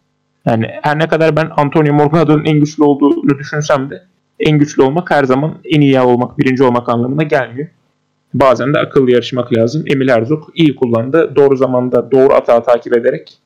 Yani 0.45 0.67
her 0.81 0.99
ne 0.99 1.07
kadar 1.07 1.35
ben 1.35 1.49
Antonio 1.57 1.93
Morgado'nun 1.93 2.45
en 2.45 2.59
güçlü 2.59 2.83
olduğunu 2.83 3.39
düşünsem 3.39 3.89
de 3.89 4.03
en 4.39 4.59
güçlü 4.59 4.83
olmak 4.83 5.11
her 5.11 5.23
zaman 5.23 5.57
en 5.65 5.81
iyi 5.81 5.99
olmak, 5.99 6.37
birinci 6.37 6.63
olmak 6.63 6.89
anlamına 6.89 7.23
gelmiyor. 7.23 7.67
Bazen 8.33 8.73
de 8.73 8.79
akıllı 8.79 9.11
yarışmak 9.11 9.53
lazım. 9.53 9.83
Emil 9.87 10.07
Erzog 10.07 10.43
iyi 10.55 10.75
kullandı. 10.75 11.35
Doğru 11.35 11.55
zamanda 11.55 12.11
doğru 12.11 12.33
atağı 12.33 12.63
takip 12.63 12.97
ederek 12.97 13.37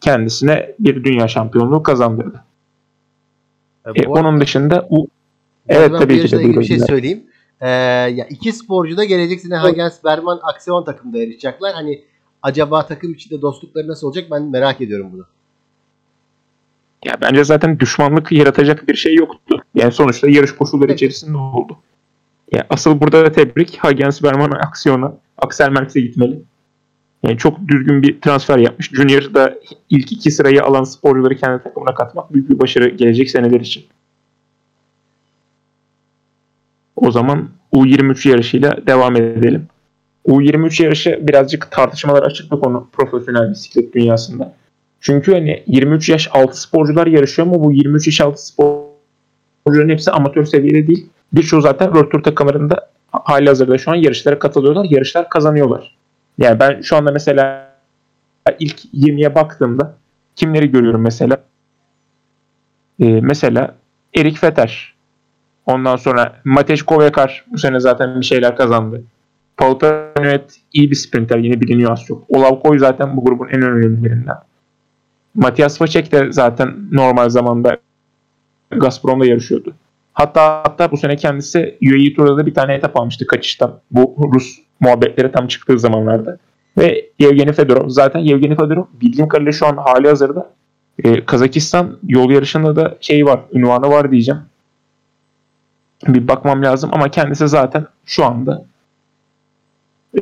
kendisine 0.00 0.74
bir 0.78 1.04
dünya 1.04 1.28
şampiyonluğu 1.28 1.82
kazandırdı. 1.82 2.44
E, 3.94 4.02
e, 4.02 4.08
onun 4.08 4.40
dışında 4.40 4.86
u... 4.90 5.08
evet 5.68 5.92
tabii 5.98 6.26
ki 6.26 6.32
de 6.32 6.60
bir 6.60 6.64
şey 6.64 6.78
söyleyeyim. 6.78 7.24
Ee, 7.60 7.68
ya 7.68 8.26
iki 8.30 8.52
sporcu 8.52 8.96
da 8.96 9.04
gelecek 9.04 9.40
sene 9.40 9.54
Hagens 9.54 10.04
Berman 10.04 10.40
Aksiyon 10.42 10.84
takımda 10.84 11.18
yarışacaklar. 11.18 11.74
Hani 11.74 12.04
acaba 12.42 12.86
takım 12.86 13.12
içinde 13.12 13.42
dostlukları 13.42 13.88
nasıl 13.88 14.06
olacak 14.06 14.24
ben 14.30 14.42
merak 14.42 14.80
ediyorum 14.80 15.10
bunu. 15.12 15.26
Ya 17.04 17.14
bence 17.20 17.44
zaten 17.44 17.80
düşmanlık 17.80 18.32
yaratacak 18.32 18.88
bir 18.88 18.94
şey 18.94 19.14
yoktu. 19.14 19.62
Yani 19.74 19.92
sonuçta 19.92 20.28
yarış 20.28 20.52
koşulları 20.52 20.92
içerisinde 20.92 21.36
oldu. 21.36 21.76
Yani 22.52 22.64
asıl 22.70 23.00
burada 23.00 23.24
da 23.24 23.32
tebrik 23.32 23.76
Hagens 23.76 24.22
Berman 24.22 24.50
aksiyona 24.50 25.12
Axel 25.38 25.70
Merckx'e 25.70 26.00
gitmeli. 26.00 26.42
Yani 27.22 27.38
çok 27.38 27.68
düzgün 27.68 28.02
bir 28.02 28.20
transfer 28.20 28.58
yapmış. 28.58 28.90
Junior'da 28.90 29.58
ilk 29.90 30.12
iki 30.12 30.30
sırayı 30.30 30.64
alan 30.64 30.84
sporcuları 30.84 31.36
kendi 31.36 31.62
takımına 31.62 31.94
katmak 31.94 32.34
büyük 32.34 32.50
bir 32.50 32.58
başarı 32.58 32.88
gelecek 32.88 33.30
seneler 33.30 33.60
için. 33.60 33.84
O 36.96 37.10
zaman 37.10 37.48
U23 37.72 38.28
yarışıyla 38.28 38.86
devam 38.86 39.16
edelim. 39.16 39.66
U23 40.26 40.82
yarışı 40.82 41.18
birazcık 41.22 41.70
tartışmalar 41.70 42.22
açık 42.22 42.52
bir 42.52 42.56
konu 42.56 42.88
profesyonel 42.92 43.50
bisiklet 43.50 43.94
dünyasında. 43.94 44.54
Çünkü 45.00 45.32
hani 45.32 45.62
23 45.66 46.08
yaş 46.08 46.28
altı 46.32 46.60
sporcular 46.60 47.06
yarışıyor 47.06 47.48
ama 47.48 47.64
bu 47.64 47.72
23 47.72 48.06
yaş 48.06 48.20
altı 48.20 48.46
sporcuların 48.46 49.88
hepsi 49.88 50.10
amatör 50.10 50.44
seviyede 50.44 50.86
değil. 50.86 51.06
Birçoğu 51.32 51.60
zaten 51.60 51.86
World 51.86 52.10
Tour 52.10 52.22
takımlarında 52.22 52.90
hali 53.12 53.48
hazırda 53.48 53.78
şu 53.78 53.90
an 53.90 53.94
yarışlara 53.94 54.38
katılıyorlar. 54.38 54.86
Yarışlar 54.90 55.28
kazanıyorlar. 55.28 55.97
Yani 56.38 56.60
ben 56.60 56.80
şu 56.80 56.96
anda 56.96 57.12
mesela 57.12 57.74
ilk 58.58 58.84
20'ye 58.94 59.34
baktığımda 59.34 59.94
kimleri 60.36 60.72
görüyorum 60.72 61.02
mesela? 61.02 61.36
Ee, 63.00 63.20
mesela 63.20 63.74
Erik 64.16 64.38
Feter. 64.38 64.94
Ondan 65.66 65.96
sonra 65.96 66.36
Matej 66.44 66.82
Kovekar 66.82 67.44
bu 67.52 67.58
sene 67.58 67.80
zaten 67.80 68.20
bir 68.20 68.26
şeyler 68.26 68.56
kazandı. 68.56 69.02
Paul 69.56 69.78
Panuet 69.78 70.60
iyi 70.72 70.90
bir 70.90 70.96
sprinter 70.96 71.38
yine 71.38 71.60
biliniyor 71.60 71.92
az 71.92 72.04
çok. 72.04 72.24
Olav 72.28 72.60
Koy 72.60 72.78
zaten 72.78 73.16
bu 73.16 73.24
grubun 73.24 73.48
en 73.48 73.62
önemlilerinden. 73.62 74.36
Matias 75.34 75.80
Vacek 75.80 76.12
de 76.12 76.32
zaten 76.32 76.88
normal 76.92 77.28
zamanda 77.28 77.76
Gazprom'da 78.70 79.26
yarışıyordu. 79.26 79.74
Hatta 80.12 80.42
hatta 80.42 80.90
bu 80.90 80.96
sene 80.96 81.16
kendisi 81.16 81.78
UAE 81.82 82.14
Tour'da 82.16 82.36
da 82.36 82.46
bir 82.46 82.54
tane 82.54 82.74
etap 82.74 82.96
almıştı 82.96 83.26
kaçıştan. 83.26 83.80
Bu 83.90 84.30
Rus 84.34 84.58
muhabbetleri 84.80 85.32
tam 85.32 85.46
çıktığı 85.46 85.78
zamanlarda. 85.78 86.38
Ve 86.78 87.10
Yevgeni 87.18 87.52
Fedorov. 87.52 87.88
Zaten 87.88 88.20
Yevgeni 88.20 88.56
Fedorov 88.56 88.84
bildiğim 89.00 89.28
kadarıyla 89.28 89.52
şu 89.52 89.66
an 89.66 89.76
hali 89.76 90.08
hazırda 90.08 90.50
e, 91.04 91.24
Kazakistan 91.24 91.98
yol 92.08 92.30
yarışında 92.30 92.76
da 92.76 92.96
şey 93.00 93.26
var, 93.26 93.40
ünvanı 93.52 93.88
var 93.88 94.10
diyeceğim. 94.10 94.40
Bir 96.08 96.28
bakmam 96.28 96.62
lazım 96.62 96.90
ama 96.92 97.10
kendisi 97.10 97.48
zaten 97.48 97.86
şu 98.04 98.24
anda 98.24 98.64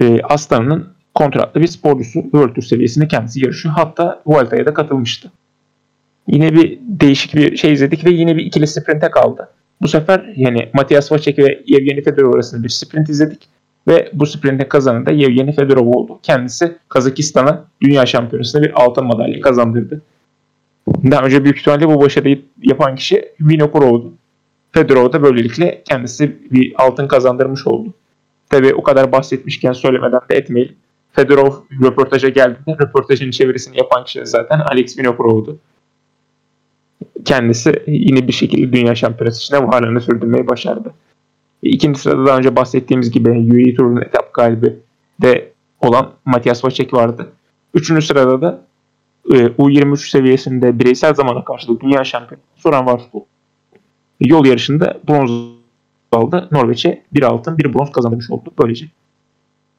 e, 0.01 0.23
Aslan'ın 0.23 0.89
kontratlı 1.15 1.61
bir 1.61 1.67
sporcusu. 1.67 2.23
World 2.23 2.55
Tour 2.55 2.63
seviyesinde 2.63 3.09
kendisi 3.09 3.45
yarışıyor. 3.45 3.75
Hatta 3.75 4.23
Vuelta'ya 4.27 4.67
da 4.67 4.75
katılmıştı. 4.75 5.31
Yine 6.29 6.53
bir 6.53 6.79
değişik 6.81 7.35
bir 7.35 7.57
şey 7.57 7.73
izledik 7.73 8.05
ve 8.05 8.11
yine 8.11 8.37
bir 8.37 8.45
ikili 8.45 8.67
sprinte 8.67 9.11
kaldı. 9.11 9.49
Bu 9.83 9.89
sefer 9.89 10.33
yani 10.37 10.69
Matias 10.75 11.13
Vacek 11.13 11.39
ve 11.39 11.63
Yevgeni 11.67 12.03
Fedorov 12.03 12.35
arasında 12.35 12.63
bir 12.63 12.69
sprint 12.69 13.09
izledik. 13.09 13.49
Ve 13.89 14.11
bu 14.13 14.27
sprintin 14.27 14.69
kazanı 14.69 15.07
da 15.07 15.11
Yevgeni 15.11 15.53
Fedorov 15.53 15.87
oldu. 15.87 16.19
Kendisi 16.23 16.79
Kazakistan'a 16.89 17.65
dünya 17.83 18.07
şampiyonasında 18.07 18.63
bir 18.63 18.83
altın 18.83 19.07
madalya 19.07 19.41
kazandırdı. 19.41 20.03
Daha 21.11 21.23
önce 21.23 21.45
büyük 21.45 21.59
ihtimalle 21.59 21.89
bu 21.89 22.01
başarıyı 22.01 22.43
yapan 22.63 22.97
kişi 22.97 23.33
Vinokurov'du. 23.41 24.13
Fedorov 24.73 25.13
da 25.13 25.23
böylelikle 25.23 25.83
kendisi 25.85 26.37
bir 26.51 26.75
altın 26.79 27.09
kazandırmış 27.09 27.67
oldu. 27.67 27.95
Tabi 28.51 28.75
o 28.75 28.83
kadar 28.83 29.13
bahsetmişken 29.13 29.73
söylemeden 29.73 30.21
de 30.31 30.37
etmeyelim. 30.37 30.77
Fedorov 31.13 31.53
röportaja 31.83 32.29
geldiğinde 32.29 32.83
röportajın 32.83 33.31
çevirisini 33.31 33.79
yapan 33.79 34.05
kişi 34.05 34.27
zaten 34.27 34.61
Alex 34.61 34.99
Vinokurov'du. 34.99 35.59
Kendisi 37.25 37.83
yine 37.87 38.29
bir 38.29 38.33
şekilde 38.33 38.73
dünya 38.73 38.95
şampiyonası 38.95 39.39
içinde 39.39 39.67
varlığını 39.67 40.01
sürdürmeyi 40.01 40.49
başardı. 40.49 40.95
İkinci 41.63 42.01
sırada 42.01 42.27
daha 42.27 42.39
önce 42.39 42.57
bahsettiğimiz 42.57 43.11
gibi 43.11 43.31
UAE 43.31 43.75
Tour'un 43.75 43.97
etap 43.97 44.35
galibi 44.35 44.77
de 45.23 45.53
olan 45.81 46.11
Matias 46.25 46.65
Vacek 46.65 46.95
vardı. 46.95 47.33
Üçüncü 47.75 48.07
sırada 48.07 48.43
da 48.43 48.65
e, 49.33 49.37
U23 49.37 50.11
seviyesinde 50.11 50.79
bireysel 50.79 51.15
zamana 51.15 51.45
karşı 51.45 51.81
dünya 51.81 52.05
şampiyonu 52.05 52.43
Soran 52.57 52.87
Varsbol 52.87 53.21
yol 54.21 54.47
yarışında 54.47 55.01
bronz 55.09 55.57
aldı. 56.13 56.49
Norveç'e 56.53 57.03
bir 57.15 57.23
altın 57.23 57.59
bir 57.59 57.75
bronz 57.75 57.93
kazanmış 57.93 58.31
oldu 58.31 58.51
böylece. 58.63 58.87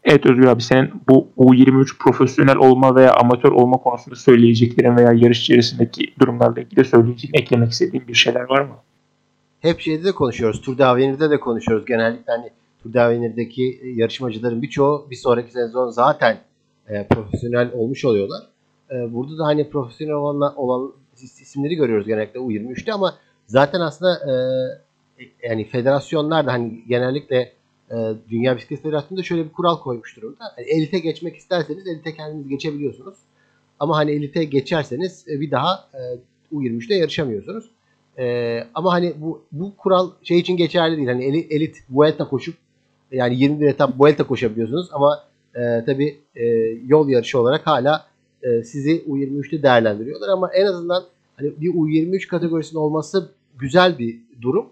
Evet 0.03 0.25
Özgür 0.25 0.46
abi 0.46 0.62
senin 0.62 0.91
bu 1.10 1.27
U23 1.38 1.98
profesyonel 2.00 2.57
olma 2.57 2.96
veya 2.96 3.13
amatör 3.13 3.51
olma 3.51 3.77
konusunda 3.77 4.15
söyleyeceklerin 4.15 4.98
veya 4.98 5.13
yarış 5.13 5.41
içerisindeki 5.41 6.13
durumlarla 6.19 6.62
ilgili 6.62 6.86
söyleyeceğin, 6.86 7.34
eklemek 7.34 7.72
istediğin 7.72 8.07
bir 8.07 8.13
şeyler 8.13 8.50
var 8.50 8.62
mı? 8.62 8.75
Hep 9.61 9.79
şeyde 9.79 10.03
de 10.03 10.11
konuşuyoruz. 10.11 10.61
Tour 10.61 10.77
de 10.77 10.85
Avenir'de 10.85 11.29
de 11.29 11.39
konuşuyoruz. 11.39 11.85
Genellikle 11.85 12.31
hani 12.31 12.49
Tour 12.83 12.93
de 12.93 13.01
Avenir'deki 13.01 13.81
yarışmacıların 13.95 14.61
birçoğu 14.61 15.07
bir 15.11 15.15
sonraki 15.15 15.51
sezon 15.51 15.89
zaten 15.89 16.37
e, 16.89 17.07
profesyonel 17.07 17.71
olmuş 17.73 18.05
oluyorlar. 18.05 18.43
E, 18.91 19.13
burada 19.13 19.37
da 19.37 19.45
hani 19.45 19.69
profesyonel 19.69 20.15
olan, 20.15 20.55
olan 20.57 20.93
isimleri 21.21 21.75
görüyoruz 21.75 22.07
genellikle 22.07 22.39
U23'te 22.39 22.93
ama 22.93 23.15
zaten 23.47 23.79
aslında 23.81 24.13
e, 24.15 24.33
yani 25.47 25.65
federasyonlar 25.65 26.45
da 26.45 26.51
hani 26.51 26.83
genellikle 26.87 27.51
e, 27.91 27.95
Dünya 28.29 28.57
Bisiklet 28.57 28.81
Federasyonu'nda 28.81 29.23
şöyle 29.23 29.45
bir 29.45 29.51
kural 29.51 29.79
koymuş 29.79 30.17
durumda. 30.17 30.53
Yani 30.57 30.67
elite 30.69 30.99
geçmek 30.99 31.35
isterseniz 31.35 31.87
elite 31.87 32.13
kendiniz 32.15 32.47
geçebiliyorsunuz. 32.47 33.17
Ama 33.79 33.97
hani 33.97 34.11
elite 34.11 34.43
geçerseniz 34.43 35.25
e, 35.27 35.39
bir 35.39 35.51
daha 35.51 35.89
e, 35.93 35.99
U23'te 36.55 36.95
yarışamıyorsunuz. 36.95 37.69
Ee, 38.19 38.67
ama 38.75 38.93
hani 38.93 39.13
bu 39.17 39.41
bu 39.51 39.77
kural 39.77 40.09
şey 40.24 40.39
için 40.39 40.57
geçerli 40.57 40.97
değil. 40.97 41.07
Hani 41.07 41.25
elit, 41.25 41.51
elit 41.51 41.77
Vuelta 41.89 42.27
koşup 42.27 42.55
yani 43.12 43.39
21 43.39 43.67
etap 43.67 44.00
Vuelta 44.00 44.27
koşabiliyorsunuz 44.27 44.89
ama 44.91 45.24
e, 45.55 45.86
tabi 45.86 46.19
e, 46.36 46.45
yol 46.88 47.09
yarışı 47.09 47.39
olarak 47.39 47.67
hala 47.67 48.05
e, 48.43 48.63
sizi 48.63 49.03
U23'te 49.07 49.63
değerlendiriyorlar 49.63 50.29
ama 50.29 50.51
en 50.53 50.65
azından 50.65 51.03
hani 51.36 51.62
bir 51.62 51.74
U23 51.74 52.27
kategorisinin 52.27 52.79
olması 52.79 53.29
güzel 53.59 54.00
bir 54.00 54.17
durum. 54.41 54.65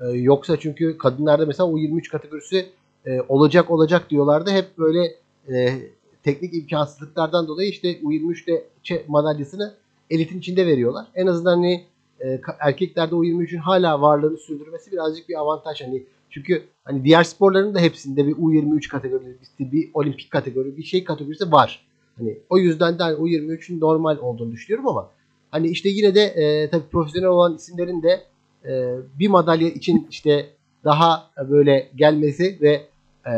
E, 0.00 0.08
yoksa 0.08 0.56
çünkü 0.56 0.98
kadınlarda 0.98 1.46
mesela 1.46 1.68
U23 1.68 2.10
kategorisi 2.10 2.66
e, 3.06 3.20
olacak 3.28 3.70
olacak 3.70 4.10
diyorlardı. 4.10 4.50
Hep 4.50 4.78
böyle 4.78 5.14
e, 5.48 5.78
teknik 6.22 6.54
imkansızlıklardan 6.54 7.48
dolayı 7.48 7.68
işte 7.68 7.92
U23'te 8.00 9.04
madalyasını 9.08 9.74
elitin 10.10 10.38
içinde 10.38 10.66
veriyorlar. 10.66 11.06
En 11.14 11.26
azından 11.26 11.56
hani 11.56 11.84
e, 12.24 12.40
erkeklerde 12.60 13.14
o 13.14 13.24
23'ün 13.24 13.58
hala 13.58 14.00
varlığını 14.00 14.38
sürdürmesi 14.38 14.92
birazcık 14.92 15.28
bir 15.28 15.40
avantaj. 15.40 15.82
Hani 15.82 16.04
çünkü 16.30 16.62
hani 16.84 17.04
diğer 17.04 17.24
sporların 17.24 17.74
da 17.74 17.80
hepsinde 17.80 18.26
bir 18.26 18.36
U23 18.36 18.88
kategorisi, 18.88 19.72
bir 19.72 19.90
olimpik 19.94 20.30
kategori, 20.30 20.76
bir 20.76 20.82
şey 20.82 21.04
kategorisi 21.04 21.52
var. 21.52 21.86
Hani 22.18 22.38
o 22.50 22.58
yüzden 22.58 22.98
de 22.98 23.02
hani 23.02 23.16
U23'ün 23.16 23.80
normal 23.80 24.18
olduğunu 24.18 24.52
düşünüyorum 24.52 24.88
ama 24.88 25.10
hani 25.50 25.68
işte 25.68 25.88
yine 25.88 26.14
de 26.14 26.22
e, 26.22 26.70
tabii 26.70 26.88
profesyonel 26.92 27.28
olan 27.28 27.54
isimlerin 27.54 28.02
de 28.02 28.22
e, 28.64 28.96
bir 29.18 29.28
madalya 29.28 29.68
için 29.68 30.06
işte 30.10 30.46
daha 30.84 31.30
böyle 31.50 31.90
gelmesi 31.96 32.58
ve 32.62 32.82
e, 33.26 33.32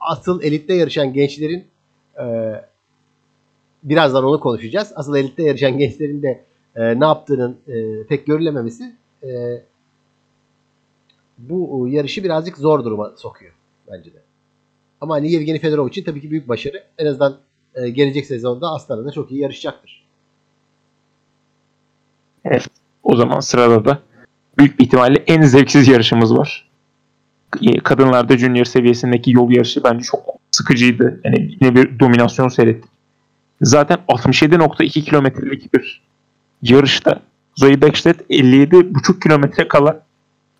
asıl 0.00 0.42
elitte 0.42 0.74
yarışan 0.74 1.12
gençlerin 1.12 1.64
e, 2.18 2.24
birazdan 3.82 4.24
onu 4.24 4.40
konuşacağız. 4.40 4.92
Asıl 4.94 5.16
elitte 5.16 5.42
yarışan 5.42 5.78
gençlerin 5.78 6.22
de 6.22 6.44
e, 6.76 7.00
ne 7.00 7.04
yaptığının 7.04 7.58
e, 7.68 8.06
pek 8.06 8.26
görülememesi 8.26 8.96
e, 9.22 9.62
bu 11.38 11.88
yarışı 11.90 12.24
birazcık 12.24 12.58
zor 12.58 12.84
duruma 12.84 13.12
sokuyor 13.16 13.52
bence 13.92 14.12
de. 14.12 14.22
Ama 15.00 15.14
hani 15.14 15.32
Yevgeni 15.32 15.58
Fedorov 15.58 15.88
için 15.88 16.04
tabii 16.04 16.20
ki 16.20 16.30
büyük 16.30 16.48
başarı. 16.48 16.84
En 16.98 17.06
azından 17.06 17.38
e, 17.74 17.88
gelecek 17.88 18.26
sezonda 18.26 18.68
Aslan'da 18.68 19.12
çok 19.12 19.32
iyi 19.32 19.40
yarışacaktır. 19.40 20.04
Evet. 22.44 22.66
O 23.02 23.16
zaman 23.16 23.40
sırada 23.40 23.84
da 23.84 23.98
büyük 24.58 24.80
ihtimalle 24.80 25.24
en 25.26 25.42
zevksiz 25.42 25.88
yarışımız 25.88 26.36
var. 26.36 26.68
E, 27.62 27.78
kadınlarda 27.78 28.38
junior 28.38 28.64
seviyesindeki 28.64 29.30
yol 29.30 29.50
yarışı 29.50 29.84
bence 29.84 30.04
çok 30.04 30.20
sıkıcıydı. 30.50 31.20
Yani 31.24 31.56
yine 31.60 31.74
bir 31.76 31.98
dominasyon 31.98 32.48
seyrettik. 32.48 32.90
Zaten 33.62 33.98
67.2 34.08 35.04
kilometrelik 35.04 35.74
bir 35.74 36.02
yarışta 36.62 37.20
Zoe 37.56 37.82
Beckstedt 37.82 38.20
57,5 38.30 39.20
kilometre 39.20 39.68
kala 39.68 40.02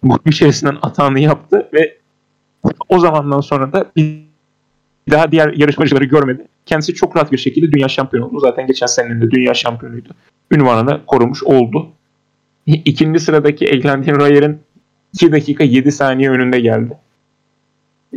grup 0.03 0.29
içerisinden 0.29 0.77
atağını 0.83 1.21
yaptı 1.21 1.69
ve 1.73 1.97
o 2.89 2.99
zamandan 2.99 3.41
sonra 3.41 3.73
da 3.73 3.91
bir 3.97 4.23
daha 5.11 5.33
diğer 5.33 5.53
yarışmacıları 5.53 6.05
görmedi. 6.05 6.47
Kendisi 6.67 6.95
çok 6.95 7.17
rahat 7.17 7.33
bir 7.33 7.39
şekilde 7.39 7.73
dünya 7.73 7.89
şampiyonu 7.89 8.27
oldu. 8.27 8.41
Zaten 8.41 8.67
geçen 8.67 8.87
senenin 8.87 9.21
de 9.21 9.31
dünya 9.31 9.55
şampiyonuydu. 9.55 10.09
Ünvanını 10.51 11.01
korumuş 11.07 11.43
oldu. 11.43 11.89
İkinci 12.67 13.21
sıradaki 13.21 13.67
Eglantine 13.67 14.15
Royer'in 14.15 14.61
2 15.15 15.33
dakika 15.33 15.65
7 15.65 15.93
saniye 15.93 16.31
önünde 16.31 16.61
geldi. 16.61 16.99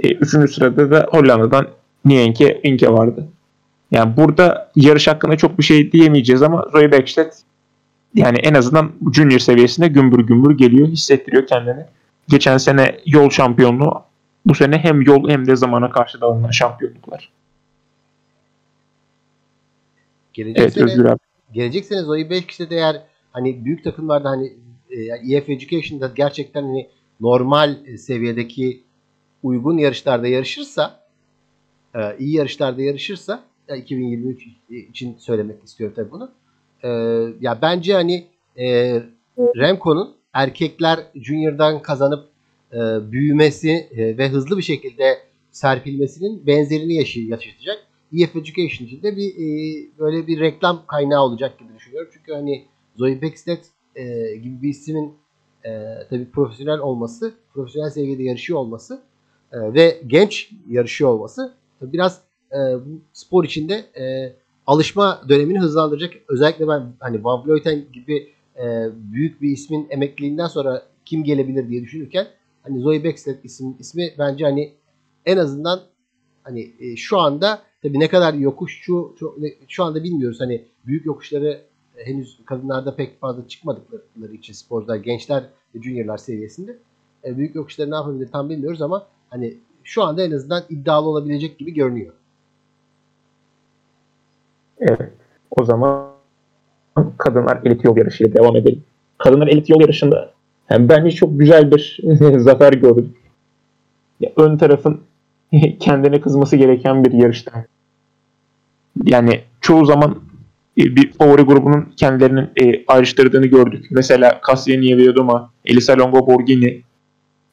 E, 0.03 0.13
üçüncü 0.13 0.47
sırada 0.47 0.91
da 0.91 1.07
Hollanda'dan 1.11 1.67
Nienke 2.05 2.59
Inke 2.63 2.91
vardı. 2.91 3.27
Yani 3.91 4.17
burada 4.17 4.71
yarış 4.75 5.07
hakkında 5.07 5.37
çok 5.37 5.57
bir 5.57 5.63
şey 5.63 5.91
diyemeyeceğiz 5.91 6.41
ama 6.41 6.65
Zoe 6.71 6.91
Beckstedt 6.91 7.44
yani 8.15 8.37
en 8.37 8.53
azından 8.53 8.91
junior 9.13 9.39
seviyesinde 9.39 9.87
gümbür 9.87 10.19
gümbür 10.19 10.57
geliyor, 10.57 10.87
hissettiriyor 10.87 11.47
kendini. 11.47 11.85
Geçen 12.27 12.57
sene 12.57 12.99
yol 13.05 13.29
şampiyonluğu 13.29 14.03
Bu 14.45 14.55
sene 14.55 14.77
hem 14.77 15.01
yol 15.01 15.29
hem 15.29 15.47
de 15.47 15.55
zamana 15.55 15.89
karşı 15.89 16.21
da 16.21 16.25
alınan 16.25 16.51
şampiyonluklar. 16.51 17.31
Gelecek 20.33 20.59
Evet 20.59 20.73
sene, 20.73 20.83
Özgür 20.83 21.05
abi. 21.05 21.19
gelecek 21.53 21.85
sene 21.85 22.01
Zoe 22.01 22.29
Belkis'te 22.29 22.69
de 22.69 22.75
eğer 22.75 23.01
hani 23.31 23.65
büyük 23.65 23.83
takımlarda 23.83 24.29
hani 24.29 24.53
e, 24.89 25.35
EF 25.35 25.49
Education'da 25.49 26.11
gerçekten 26.15 26.63
hani 26.63 26.87
normal 27.19 27.75
e, 27.85 27.97
seviyedeki 27.97 28.83
uygun 29.43 29.77
yarışlarda 29.77 30.27
yarışırsa 30.27 30.99
e, 31.95 32.17
iyi 32.19 32.35
yarışlarda 32.35 32.81
yarışırsa 32.81 33.43
ya 33.67 33.75
2023 33.75 34.47
için 34.69 35.15
söylemek 35.19 35.63
istiyorum 35.63 35.93
tabii 35.95 36.11
bunu. 36.11 36.31
E, 36.85 36.89
ya 37.41 37.59
bence 37.61 37.93
hani 37.93 38.27
e, 38.57 38.65
Remco'nun 39.37 40.15
erkekler 40.33 40.99
Junior'dan 41.15 41.81
kazanıp 41.81 42.27
e, 42.73 42.77
büyümesi 43.11 43.69
e, 43.71 44.17
ve 44.17 44.29
hızlı 44.29 44.57
bir 44.57 44.61
şekilde 44.63 45.17
serpilmesinin 45.51 46.47
benzerini 46.47 46.93
yaşay- 46.93 47.29
yaşatacak. 47.29 47.77
EF 48.13 48.35
Education 48.35 48.87
için 48.87 49.03
de 49.03 49.17
bir 49.17 49.29
e, 49.29 49.47
böyle 49.99 50.27
bir 50.27 50.39
reklam 50.39 50.83
kaynağı 50.87 51.21
olacak 51.23 51.59
gibi 51.59 51.69
düşünüyorum. 51.75 52.09
Çünkü 52.13 52.33
hani 52.33 52.65
Zoe 52.95 53.21
Bexted 53.21 53.63
e, 53.95 54.35
gibi 54.35 54.61
bir 54.61 54.69
ismin 54.69 55.13
e, 55.65 55.69
tabii 56.09 56.31
profesyonel 56.31 56.79
olması, 56.79 57.33
profesyonel 57.53 57.89
seviyede 57.89 58.23
yarışıyor 58.23 58.59
olması 58.59 59.01
e, 59.51 59.73
ve 59.73 60.01
genç 60.07 60.51
yarışıyor 60.69 61.09
olması 61.09 61.53
biraz 61.81 62.21
e, 62.51 62.55
bu 62.55 63.01
spor 63.13 63.43
içinde 63.43 63.73
e, 63.99 64.33
alışma 64.67 65.21
dönemini 65.29 65.59
hızlandıracak. 65.59 66.13
Özellikle 66.27 66.67
ben 66.67 66.93
hani 66.99 67.23
Van 67.23 67.47
Vleuten 67.47 67.85
gibi 67.93 68.29
e, 68.57 68.89
büyük 68.93 69.41
bir 69.41 69.49
ismin 69.49 69.87
emekliliğinden 69.89 70.47
sonra 70.47 70.83
kim 71.05 71.23
gelebilir 71.23 71.69
diye 71.69 71.81
düşünürken 71.81 72.27
hani 72.63 72.79
Zoe 72.79 73.03
Bexted 73.03 73.43
isim, 73.43 73.75
ismi 73.79 74.13
bence 74.19 74.45
hani 74.45 74.73
en 75.25 75.37
azından 75.37 75.81
hani 76.43 76.71
e, 76.79 76.95
şu 76.95 77.17
anda 77.19 77.61
tabii 77.81 77.99
ne 77.99 78.07
kadar 78.07 78.33
yokuş 78.33 78.79
şu, 78.81 79.15
şu, 79.19 79.35
şu 79.67 79.83
anda 79.83 80.03
bilmiyoruz 80.03 80.39
hani 80.39 80.65
büyük 80.85 81.05
yokuşları 81.05 81.61
e, 81.97 82.05
henüz 82.05 82.39
kadınlarda 82.45 82.95
pek 82.95 83.19
fazla 83.19 83.47
çıkmadıkları 83.47 84.33
için 84.33 84.53
sporcular, 84.53 84.95
gençler 84.95 85.43
ve 85.75 85.81
juniorlar 85.81 86.17
seviyesinde 86.17 86.77
e, 87.23 87.37
büyük 87.37 87.55
yokuşları 87.55 87.91
ne 87.91 87.95
yapabilir 87.95 88.29
tam 88.31 88.49
bilmiyoruz 88.49 88.81
ama 88.81 89.07
hani 89.29 89.57
şu 89.83 90.03
anda 90.03 90.23
en 90.23 90.31
azından 90.31 90.63
iddialı 90.69 91.07
olabilecek 91.07 91.57
gibi 91.57 91.73
görünüyor. 91.73 92.13
Evet. 94.85 95.11
O 95.51 95.65
zaman 95.65 96.07
kadınlar 97.17 97.59
elit 97.65 97.85
yol 97.85 97.97
yarışıyla 97.97 98.33
devam 98.33 98.55
edelim. 98.55 98.83
Kadınlar 99.17 99.47
elit 99.47 99.69
yol 99.69 99.81
yarışında 99.81 100.31
yani 100.69 100.89
bence 100.89 101.11
çok 101.11 101.39
güzel 101.39 101.71
bir 101.71 101.99
zafer 102.37 102.73
gördük. 102.73 103.15
Ya, 104.19 104.31
ön 104.37 104.57
tarafın 104.57 105.01
kendine 105.79 106.21
kızması 106.21 106.55
gereken 106.55 107.05
bir 107.05 107.11
yarışta. 107.11 107.65
Yani 109.03 109.41
çoğu 109.61 109.85
zaman 109.85 110.21
e, 110.77 110.95
bir 110.95 111.11
favori 111.11 111.41
grubunun 111.41 111.93
kendilerinin 111.97 112.49
e, 112.61 112.83
ayrıştırdığını 112.87 113.45
gördük. 113.45 113.85
Mesela 113.91 114.41
Cassiani 114.47 114.97
Viadoma, 114.97 115.51
Elisa 115.65 115.97
Longo 115.97 116.27
Borghini, 116.27 116.81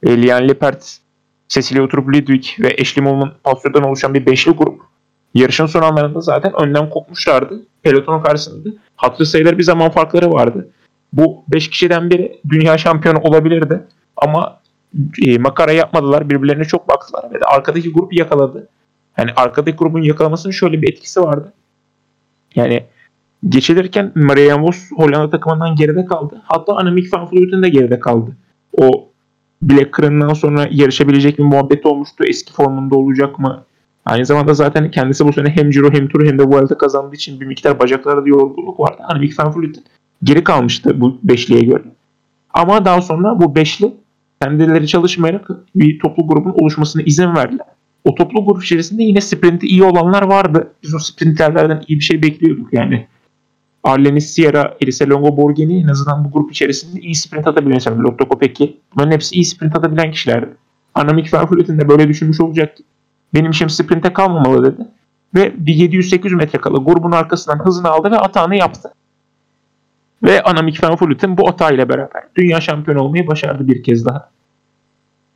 e, 0.02 0.22
Lian 0.22 0.48
Lippert, 0.48 0.98
Cecilia 1.48 1.82
Utrup 1.82 2.08
Ludwig 2.08 2.44
ve 2.60 2.76
Ashley 2.80 3.04
Mullen 3.04 3.30
Pasto'dan 3.44 3.82
oluşan 3.82 4.14
bir 4.14 4.26
beşli 4.26 4.52
grup. 4.52 4.80
Yarışın 5.34 5.66
son 5.66 5.82
anlarında 5.82 6.20
zaten 6.20 6.52
önden 6.62 6.90
kopmuşlardı. 6.90 7.62
Pelotonun 7.82 8.22
karşısında. 8.22 8.68
Hatırı 8.96 9.26
sayılır 9.26 9.58
bir 9.58 9.62
zaman 9.62 9.90
farkları 9.90 10.32
vardı. 10.32 10.68
Bu 11.12 11.44
5 11.48 11.70
kişiden 11.70 12.10
biri 12.10 12.40
dünya 12.48 12.78
şampiyonu 12.78 13.18
olabilirdi. 13.18 13.80
Ama 14.16 14.60
e, 15.26 15.38
makara 15.38 15.72
yapmadılar. 15.72 16.30
Birbirlerine 16.30 16.64
çok 16.64 16.88
baktılar 16.88 17.30
ve 17.34 17.40
de 17.40 17.44
arkadaki 17.44 17.92
grup 17.92 18.12
yakaladı. 18.12 18.68
Yani 19.18 19.30
arkadaki 19.36 19.76
grubun 19.76 20.02
yakalamasının 20.02 20.52
şöyle 20.52 20.82
bir 20.82 20.92
etkisi 20.92 21.22
vardı. 21.22 21.52
Yani 22.54 22.84
geçilirken 23.48 24.12
Marianne 24.14 24.62
Vos 24.62 24.76
Hollanda 24.96 25.30
takımından 25.30 25.76
geride 25.76 26.04
kaldı. 26.04 26.42
Hatta 26.44 26.76
Annemiek 26.76 27.14
van 27.14 27.28
Vleuten 27.32 27.62
de 27.62 27.68
geride 27.68 28.00
kaldı. 28.00 28.36
O 28.78 29.08
bilek 29.62 29.92
kırığından 29.92 30.34
sonra 30.34 30.68
yarışabilecek 30.70 31.38
bir 31.38 31.44
muhabbet 31.44 31.86
olmuştu. 31.86 32.24
Eski 32.24 32.52
formunda 32.52 32.96
olacak 32.96 33.38
mı? 33.38 33.64
Aynı 34.06 34.26
zamanda 34.26 34.54
zaten 34.54 34.90
kendisi 34.90 35.26
bu 35.26 35.32
sene 35.32 35.48
hem 35.48 35.70
Giro 35.70 35.92
hem 35.92 36.08
Tour 36.08 36.26
hem 36.26 36.38
de 36.38 36.44
Vuelta 36.44 36.78
kazandığı 36.78 37.14
için 37.14 37.40
bir 37.40 37.46
miktar 37.46 37.78
bacaklarda 37.78 38.28
yorgunluk 38.28 38.80
vardı. 38.80 39.02
Annemiek 39.08 39.38
van 39.38 39.54
Vleuten 39.56 39.84
geri 40.22 40.44
kalmıştı 40.44 41.00
bu 41.00 41.18
beşliye 41.22 41.60
göre. 41.60 41.82
Ama 42.54 42.84
daha 42.84 43.02
sonra 43.02 43.40
bu 43.40 43.54
beşli 43.54 43.94
kendileri 44.42 44.88
çalışmayarak 44.88 45.50
bir 45.74 45.98
toplu 45.98 46.26
grubun 46.26 46.50
oluşmasına 46.50 47.02
izin 47.02 47.34
verdiler. 47.34 47.66
O 48.04 48.14
toplu 48.14 48.44
grup 48.44 48.64
içerisinde 48.64 49.02
yine 49.02 49.20
sprinti 49.20 49.66
iyi 49.66 49.84
olanlar 49.84 50.22
vardı. 50.22 50.72
Biz 50.82 50.94
o 50.94 50.98
sprinterlerden 50.98 51.82
iyi 51.88 51.98
bir 51.98 52.04
şey 52.04 52.22
bekliyorduk 52.22 52.72
yani. 52.72 53.06
Arlenis 53.84 54.34
Sierra, 54.34 54.76
Elisa 54.80 55.08
Longo 55.08 55.36
Borghini 55.36 55.82
en 55.82 55.88
azından 55.88 56.24
bu 56.24 56.30
grup 56.30 56.50
içerisinde 56.50 57.00
iyi 57.00 57.14
sprint 57.14 57.46
atabilen 57.46 57.74
insanlar. 57.74 58.02
Lotto 58.02 58.28
Kopecky. 58.28 58.70
Bunların 58.94 59.12
hepsi 59.12 59.34
iyi 59.34 59.44
sprint 59.44 59.76
atabilen 59.76 60.10
kişilerdi. 60.10 60.48
Van 60.96 61.48
Vleuten 61.50 61.80
de 61.80 61.88
böyle 61.88 62.08
düşünmüş 62.08 62.40
olacaktı. 62.40 62.84
Benim 63.34 63.50
işim 63.50 63.70
sprinte 63.70 64.12
kalmamalı 64.12 64.64
dedi. 64.64 64.86
Ve 65.34 65.66
bir 65.66 65.74
700-800 65.74 66.34
metre 66.34 66.58
kala 66.58 66.76
grubun 66.76 67.12
arkasından 67.12 67.64
hızını 67.64 67.88
aldı 67.88 68.10
ve 68.10 68.18
atağını 68.18 68.56
yaptı. 68.56 68.92
Ve 70.22 70.42
Annemiek 70.42 70.84
van 70.84 70.96
Vleuten 71.00 71.38
bu 71.38 71.48
atağıyla 71.48 71.88
beraber 71.88 72.22
dünya 72.36 72.60
şampiyonu 72.60 73.00
olmayı 73.00 73.26
başardı 73.26 73.68
bir 73.68 73.82
kez 73.82 74.06
daha. 74.06 74.30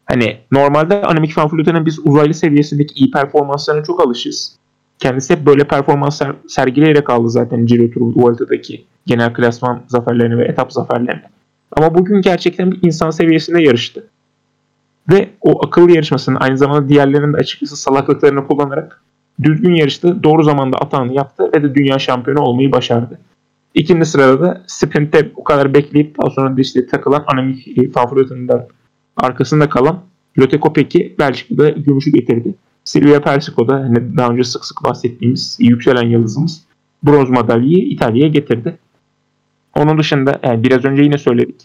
Hani 0.07 0.39
normalde 0.53 1.03
Annemiek 1.03 1.39
van 1.39 1.51
Vleuten'in 1.53 1.87
biz 1.87 1.99
uzaylı 2.07 2.35
seviyesindeki 2.35 2.95
iyi 2.95 3.11
performanslarına 3.11 3.85
çok 3.85 4.07
alışız. 4.07 4.57
Kendisi 4.99 5.35
hep 5.35 5.47
böyle 5.47 5.65
performanslar 5.65 6.37
sergileyerek 6.49 7.11
aldı 7.11 7.31
zaten 7.31 7.67
Giro 7.67 7.91
Tour 7.91 8.15
Vuelta'daki 8.15 8.85
genel 9.07 9.35
klasman 9.35 9.83
zaferlerini 9.89 10.39
ve 10.39 10.45
etap 10.45 10.73
zaferlerini. 10.73 11.23
Ama 11.73 11.95
bugün 11.95 12.23
gerçekten 12.23 12.73
bir 12.73 12.79
insan 12.83 13.11
seviyesinde 13.11 13.63
yarıştı. 13.63 14.07
Ve 15.13 15.31
o 15.41 15.67
akıllı 15.67 15.91
yarışmasının 15.91 16.37
aynı 16.41 16.59
zamanda 16.59 16.89
diğerlerinin 16.89 17.33
de 17.33 17.37
açıkçası 17.37 17.77
salaklıklarını 17.77 18.47
kullanarak 18.47 19.03
düzgün 19.43 19.75
yarıştı, 19.75 20.23
doğru 20.23 20.43
zamanda 20.43 20.79
atağını 20.79 21.13
yaptı 21.13 21.51
ve 21.55 21.63
de 21.63 21.75
dünya 21.75 21.99
şampiyonu 21.99 22.41
olmayı 22.41 22.73
başardı. 22.73 23.19
İkinci 23.75 24.07
sırada 24.07 24.41
da 24.41 24.63
sprintte 24.67 25.33
o 25.37 25.45
kadar 25.45 25.75
bekleyip 25.75 26.19
daha 26.23 26.31
sonra 26.31 26.57
da 26.57 26.61
işte 26.61 26.87
takılan 26.87 27.25
Annemiek 27.27 27.97
van 27.97 28.67
arkasında 29.17 29.69
kalan 29.69 30.01
Lotte 30.39 30.61
Kopecky 30.61 31.15
Belçika'da 31.19 31.69
gümüşü 31.69 32.11
getirdi. 32.13 32.55
Silvia 32.85 33.21
Persico 33.21 33.69
da 33.69 33.75
hani 33.75 34.17
daha 34.17 34.31
önce 34.31 34.45
sık 34.45 34.65
sık 34.65 34.85
bahsettiğimiz 34.85 35.57
yükselen 35.61 36.07
yıldızımız 36.07 36.63
bronz 37.03 37.31
madalyayı 37.31 37.79
İtalya'ya 37.79 38.29
getirdi. 38.29 38.79
Onun 39.75 39.99
dışında 39.99 40.41
yani 40.43 40.65
biraz 40.65 40.85
önce 40.85 41.03
yine 41.03 41.19
söyledik. 41.19 41.61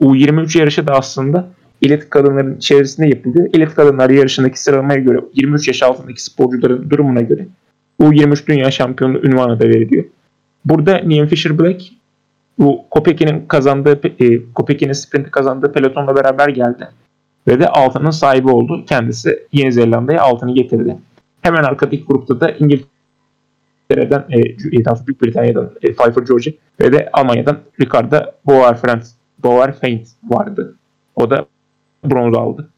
U23 0.00 0.58
yarışı 0.58 0.86
da 0.86 0.94
aslında 0.94 1.48
elit 1.82 2.10
kadınların 2.10 2.56
içerisinde 2.56 3.08
yapılıyor. 3.08 3.48
Elit 3.54 3.74
kadınlar 3.74 4.10
yarışındaki 4.10 4.62
sıralamaya 4.62 4.98
göre 4.98 5.20
23 5.34 5.68
yaş 5.68 5.82
altındaki 5.82 6.22
sporcuların 6.22 6.90
durumuna 6.90 7.20
göre 7.20 7.46
U23 8.00 8.46
dünya 8.46 8.70
şampiyonu 8.70 9.18
ünvanı 9.18 9.60
da 9.60 9.64
veriliyor. 9.64 10.04
Burada 10.64 10.98
Niamh 10.98 11.28
Fisher 11.28 11.58
Black 11.58 11.82
bu 12.58 12.84
Kopecki'nin 12.90 13.46
kazandığı 13.46 14.00
e, 14.20 14.52
Kopecki'nin 14.52 14.92
sprinti 14.92 15.30
kazandığı 15.30 15.72
pelotonla 15.72 16.16
beraber 16.16 16.48
geldi. 16.48 16.88
Ve 17.48 17.60
de 17.60 17.68
altının 17.68 18.10
sahibi 18.10 18.50
oldu. 18.50 18.84
Kendisi 18.88 19.46
Yeni 19.52 19.72
Zelanda'ya 19.72 20.22
altını 20.22 20.54
getirdi. 20.54 20.96
Hemen 21.42 21.62
arkadaki 21.62 22.04
grupta 22.04 22.40
da 22.40 22.50
İngiltere'den, 22.50 24.24
e, 24.30 24.40
e, 24.40 25.06
Büyük 25.06 25.22
Britanya'dan 25.22 25.70
e, 25.82 25.92
Pfeiffer 25.92 26.22
George 26.22 26.54
ve 26.80 26.92
de 26.92 27.10
Almanya'dan 27.12 27.58
Ricardo 27.80 28.16
Bauer 28.44 28.78
Bauer 29.38 29.74
vardı. 30.24 30.76
O 31.16 31.30
da 31.30 31.46
bronz 32.10 32.34
aldı. 32.34 32.68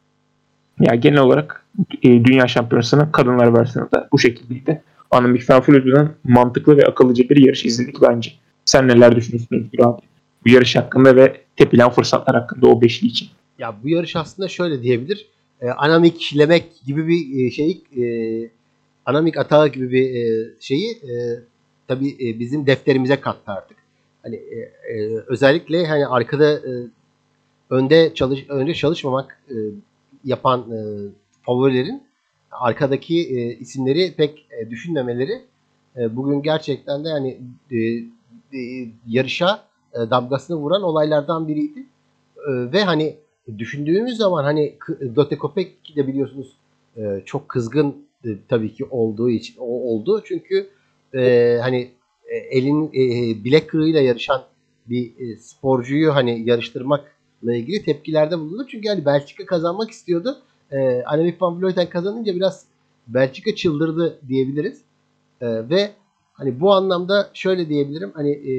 Ya 0.79 0.85
yani 0.91 0.99
genel 0.99 1.19
olarak 1.19 1.65
e, 2.03 2.25
dünya 2.25 2.47
şampiyonasının 2.47 3.11
kadınlar 3.11 3.53
versiyonu 3.53 3.91
da 3.91 4.07
bu 4.11 4.19
şekildeydi. 4.19 4.81
Van 5.13 5.33
Vleuten'dan 5.33 6.11
mantıklı 6.23 6.77
ve 6.77 6.85
akıllıca 6.85 7.29
bir 7.29 7.37
yarış 7.37 7.65
izledik 7.65 8.01
bence. 8.01 8.31
Sen 8.65 8.87
neler 8.87 9.15
düşünüyorsun 9.15 9.55
Özgür 9.55 9.79
abi? 9.79 10.01
Bu 10.45 10.49
yarış 10.49 10.75
hakkında 10.75 11.15
ve 11.15 11.41
tepilen 11.55 11.89
fırsatlar 11.89 12.35
hakkında 12.35 12.67
o 12.67 12.81
beşli 12.81 13.07
için. 13.07 13.27
Ya 13.59 13.75
bu 13.83 13.89
yarış 13.89 14.15
aslında 14.15 14.47
şöyle 14.47 14.81
diyebilir. 14.81 15.27
E, 15.61 15.69
Anamik 15.69 16.33
Lemek 16.37 16.65
gibi 16.85 17.07
bir 17.07 17.51
şey 17.51 17.81
e, 17.97 18.03
Anamik 19.05 19.37
Atağı 19.37 19.67
gibi 19.67 19.91
bir 19.91 20.09
e, 20.09 20.47
şeyi 20.59 20.91
e, 20.91 21.13
tabii 21.87 22.09
e, 22.09 22.39
bizim 22.39 22.67
defterimize 22.67 23.15
kattı 23.15 23.51
artık. 23.51 23.77
Hani 24.23 24.35
e, 24.35 24.57
e, 24.93 25.23
özellikle 25.27 25.87
hani 25.87 26.07
arkada 26.07 26.53
e, 26.53 26.71
önde 27.69 28.13
çalış 28.13 28.49
önde 28.49 28.73
çalışmamak 28.73 29.43
e, 29.49 29.55
yapan 30.23 30.71
e, 30.71 30.79
favorilerin 31.41 32.03
arkadaki 32.51 33.19
e, 33.19 33.57
isimleri 33.57 34.13
pek 34.17 34.47
e, 34.51 34.69
düşünmemeleri 34.69 35.41
e, 35.97 36.15
bugün 36.15 36.41
gerçekten 36.41 37.05
de 37.05 37.09
hani 37.09 37.37
e, 37.71 37.77
e, 38.57 38.89
yarışa 39.07 39.63
e, 39.93 39.97
damgasını 40.09 40.57
vuran 40.57 40.83
olaylardan 40.83 41.47
biriydi. 41.47 41.79
E, 42.37 42.71
ve 42.73 42.83
hani 42.83 43.15
düşündüğümüz 43.57 44.17
zaman 44.17 44.43
hani 44.43 44.75
Lotte 45.17 45.37
Kopeck 45.37 45.95
de 45.95 46.07
biliyorsunuz 46.07 46.55
e, 46.97 47.21
çok 47.25 47.49
kızgın 47.49 47.95
e, 48.25 48.29
tabii 48.49 48.73
ki 48.73 48.85
olduğu 48.85 49.29
için 49.29 49.55
o 49.59 49.65
oldu. 49.65 50.23
Çünkü 50.25 50.69
e, 51.15 51.57
hani 51.61 51.91
e, 52.25 52.35
elin 52.37 52.87
e, 52.87 53.43
bilek 53.43 53.69
kırığıyla 53.69 54.01
yarışan 54.01 54.43
bir 54.89 55.11
e, 55.19 55.37
sporcuyu 55.37 56.15
hani 56.15 56.49
yarıştırmakla 56.49 57.18
ilgili 57.43 57.83
tepkilerde 57.83 58.39
bulundu. 58.39 58.65
Çünkü 58.67 58.89
hani 58.89 59.05
Belçika 59.05 59.45
kazanmak 59.45 59.91
istiyordu. 59.91 60.37
E, 60.71 61.03
Annemiek 61.03 61.41
van 61.41 61.61
Vleuten 61.61 61.89
kazanınca 61.89 62.35
biraz 62.35 62.65
Belçika 63.07 63.55
çıldırdı 63.55 64.19
diyebiliriz. 64.27 64.81
E, 65.41 65.69
ve 65.69 65.91
hani 66.33 66.59
bu 66.59 66.73
anlamda 66.73 67.29
şöyle 67.33 67.69
diyebilirim. 67.69 68.11
Hani 68.13 68.31
e, 68.31 68.53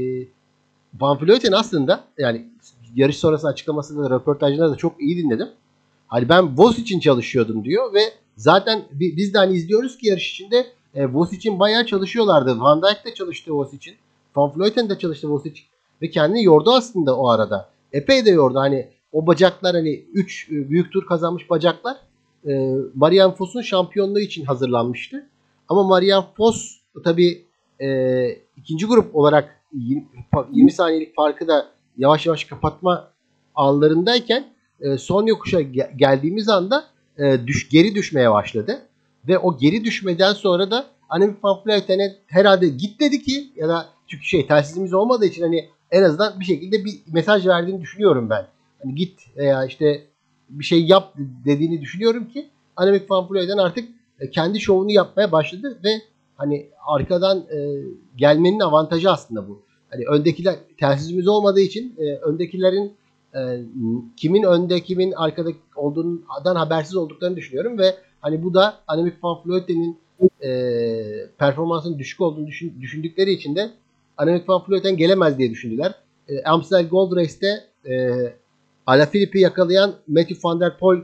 Van 1.01 1.19
Vleuten 1.21 1.53
aslında 1.53 2.05
yani 2.19 2.47
yarış 2.95 3.17
sonrası 3.17 3.49
açıklamasında 3.49 4.05
da 4.05 4.15
röportajlarda 4.15 4.73
da 4.73 4.77
çok 4.77 5.01
iyi 5.01 5.17
dinledim. 5.17 5.49
Hani 6.09 6.29
ben 6.29 6.59
Vos 6.59 6.79
için 6.79 7.01
çalışıyordum 7.01 7.65
diyor 7.65 7.95
ve 7.95 8.01
zaten 8.37 8.83
biz 8.93 9.35
de 9.35 9.39
hani 9.39 9.55
izliyoruz 9.55 9.99
ki 9.99 10.09
yarış 10.09 10.33
içinde 10.33 10.67
e, 10.95 11.07
Vos 11.07 11.33
için 11.33 11.61
bayağı 11.61 11.87
çalışıyorlardı. 11.87 12.61
Van 12.61 12.83
Dijk 12.83 13.05
de 13.05 13.15
çalıştı 13.15 13.53
Vos 13.53 13.75
için. 13.75 13.95
Van 14.37 14.53
Vleuten 14.57 14.91
de 14.91 14.99
çalıştı 14.99 15.29
Vos 15.29 15.47
için. 15.47 15.65
Ve 16.03 16.11
kendini 16.11 16.45
yordu 16.45 16.73
aslında 16.73 17.17
o 17.17 17.29
arada. 17.29 17.69
Epey 17.93 18.27
de 18.27 18.31
yordu. 18.31 18.59
Hani 18.59 18.89
o 19.13 19.27
bacaklar 19.27 19.75
hani 19.75 20.05
3 20.13 20.49
e, 20.51 20.71
büyük 20.71 20.93
tur 20.93 21.07
kazanmış 21.07 21.51
bacaklar 21.51 21.97
e, 22.49 22.75
Marian 22.95 23.35
Foss'un 23.35 23.63
şampiyonluğu 23.63 24.21
için 24.21 24.45
hazırlanmıştı. 24.45 25.27
Ama 25.69 25.83
Marian 25.83 26.25
Foss 26.37 26.77
tabi 27.05 27.45
e, 27.81 28.29
ikinci 28.57 28.87
grup 28.87 29.17
olarak 29.17 29.57
20, 29.73 30.05
20 30.53 30.73
saniyelik 30.73 31.15
farkı 31.15 31.49
da 31.49 31.67
yavaş 31.99 32.27
yavaş 32.27 32.45
kapatma 32.45 33.11
anlarındayken 33.55 34.45
e, 34.81 34.99
son 34.99 35.27
yokuşa 35.27 35.61
ge- 35.61 35.97
geldiğimiz 35.97 36.49
anda 36.49 36.85
e, 37.19 37.47
düş, 37.47 37.69
geri 37.69 37.95
düşmeye 37.95 38.31
başladı. 38.31 38.79
Ve 39.29 39.39
o 39.39 39.59
geri 39.59 39.85
düşmeden 39.85 40.33
sonra 40.33 40.71
da 40.71 40.87
Annemiek 41.09 41.45
van 41.45 41.61
Vleuten'e 41.67 42.17
herhalde 42.27 42.69
git 42.69 43.01
dedi 43.01 43.23
ki 43.23 43.53
ya 43.57 43.69
da 43.69 43.87
çünkü 44.07 44.25
şey 44.25 44.47
telsizimiz 44.47 44.95
olmadığı 44.95 45.27
için 45.27 45.43
hani 45.43 45.69
en 45.91 46.03
azından 46.03 46.41
bir 46.41 46.45
şekilde 46.45 46.85
bir 46.85 47.01
mesaj 47.13 47.47
verdiğini 47.47 47.81
düşünüyorum 47.81 48.31
ben. 48.31 48.47
Hani 48.83 48.95
git 48.95 49.37
veya 49.37 49.65
işte 49.65 50.03
bir 50.49 50.65
şey 50.65 50.85
yap 50.85 51.15
dediğini 51.45 51.81
düşünüyorum 51.81 52.29
ki 52.29 52.49
Annemiek 52.77 53.11
van 53.11 53.59
artık 53.59 53.89
e, 54.21 54.31
kendi 54.31 54.61
şovunu 54.61 54.91
yapmaya 54.91 55.33
başladı 55.33 55.79
ve 55.85 55.91
hani 56.37 56.69
arkadan 56.87 57.39
e, 57.39 57.83
gelmenin 58.17 58.61
avantajı 58.61 59.11
aslında 59.11 59.49
bu. 59.49 59.63
Hani 59.91 60.05
öndekiler 60.07 60.57
telsizimiz 60.79 61.29
olmadığı 61.29 61.61
için 61.61 61.95
e, 61.99 62.03
öndekilerin 62.03 62.93
e, 63.35 63.61
kimin 64.17 64.43
önde 64.43 64.81
kimin 64.81 65.13
arkada 65.13 65.51
olduğundan 65.77 66.57
habersiz 66.57 66.97
olduklarını 66.97 67.37
düşünüyorum 67.37 67.79
ve 67.79 67.95
hani 68.21 68.45
bu 68.45 68.55
da 68.55 68.75
Annemiek 68.87 69.25
van 69.25 69.39
Vleuten'in 69.47 69.99
e, 70.45 70.51
performansının 71.39 71.99
düşük 71.99 72.21
olduğunu 72.21 72.47
düşün, 72.47 72.75
düşündükleri 72.81 73.33
için 73.33 73.57
de 73.57 73.71
Annemiek 74.21 74.49
van 74.49 74.63
Vleuten 74.69 74.97
gelemez 74.97 75.39
diye 75.39 75.51
düşündüler. 75.51 75.95
E, 76.29 76.43
Amstel 76.43 76.89
Gold 76.89 77.17
Race'te 77.17 77.65
e, 77.93 78.11
Alaphilippe'i 78.87 79.43
yakalayan 79.43 79.95
Matthew 80.09 80.39
van 80.45 80.61
der 80.61 80.79
Poel 80.79 81.01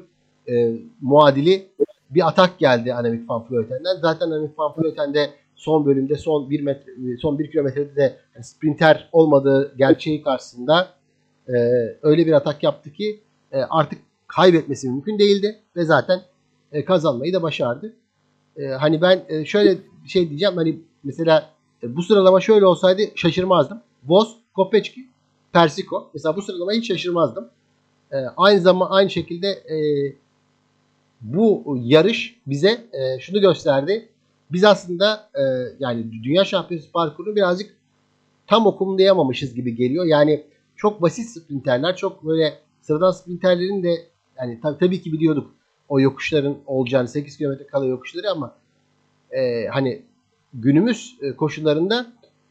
e, 0.48 0.72
muadili 1.00 1.68
bir 2.10 2.28
atak 2.28 2.58
geldi 2.58 2.94
Annemiek 2.94 3.30
van 3.30 3.46
Vleuten'den. 3.50 3.96
Zaten 4.00 4.26
Annemiek 4.26 4.58
van 4.58 4.74
Vleuten 4.76 5.14
de 5.14 5.30
son 5.54 5.86
bölümde 5.86 6.16
son 6.16 6.50
1 6.50 6.60
metre 6.60 7.16
son 7.20 7.38
1 7.38 7.50
kilometrede 7.50 7.96
de 7.96 8.16
sprinter 8.42 9.08
olmadığı 9.12 9.76
gerçeği 9.76 10.22
karşısında 10.22 10.88
e, 11.48 11.52
öyle 12.02 12.26
bir 12.26 12.32
atak 12.32 12.62
yaptı 12.62 12.92
ki 12.92 13.20
e, 13.52 13.58
artık 13.58 13.98
kaybetmesi 14.26 14.88
mümkün 14.88 15.18
değildi 15.18 15.58
ve 15.76 15.84
zaten 15.84 16.20
e, 16.72 16.84
kazanmayı 16.84 17.32
da 17.32 17.42
başardı. 17.42 17.92
E, 18.56 18.66
hani 18.66 19.00
ben 19.02 19.24
e, 19.28 19.44
şöyle 19.44 19.78
bir 20.04 20.08
şey 20.08 20.28
diyeceğim 20.28 20.56
hani 20.56 20.78
mesela 21.04 21.55
e, 21.82 21.96
bu 21.96 22.02
sıralama 22.02 22.40
şöyle 22.40 22.66
olsaydı 22.66 23.02
şaşırmazdım. 23.14 23.80
Vos, 24.04 24.36
Kopeçki, 24.54 25.06
Persico. 25.52 26.10
Mesela 26.14 26.36
bu 26.36 26.42
sıralamaya 26.42 26.78
hiç 26.78 26.88
şaşırmazdım. 26.88 27.48
E, 28.12 28.16
aynı 28.36 28.60
zaman 28.60 28.88
aynı 28.90 29.10
şekilde 29.10 29.48
e, 29.48 29.76
bu 31.20 31.78
yarış 31.80 32.40
bize 32.46 32.70
e, 32.92 33.20
şunu 33.20 33.40
gösterdi. 33.40 34.08
Biz 34.52 34.64
aslında 34.64 35.30
e, 35.34 35.42
yani 35.78 36.12
dünya 36.22 36.44
şampiyonası 36.44 36.92
parkurunu 36.92 37.36
birazcık 37.36 37.76
tam 38.46 38.66
okumlayamamışız 38.66 39.54
gibi 39.54 39.74
geliyor. 39.74 40.04
Yani 40.04 40.44
çok 40.76 41.02
basit 41.02 41.28
sprinterler, 41.28 41.96
çok 41.96 42.24
böyle 42.26 42.58
sıradan 42.80 43.10
sprinterlerin 43.10 43.82
de 43.82 44.06
yani 44.38 44.60
tab- 44.62 44.78
tabii 44.78 45.02
ki 45.02 45.12
biliyorduk 45.12 45.54
o 45.88 46.00
yokuşların 46.00 46.56
olacağını 46.66 47.08
8 47.08 47.36
kilometre 47.36 47.66
kala 47.66 47.86
yokuşları 47.86 48.30
ama 48.30 48.54
e, 49.30 49.66
hani 49.66 50.02
günümüz 50.56 51.16
e, 51.22 51.32
koşullarında 51.32 52.06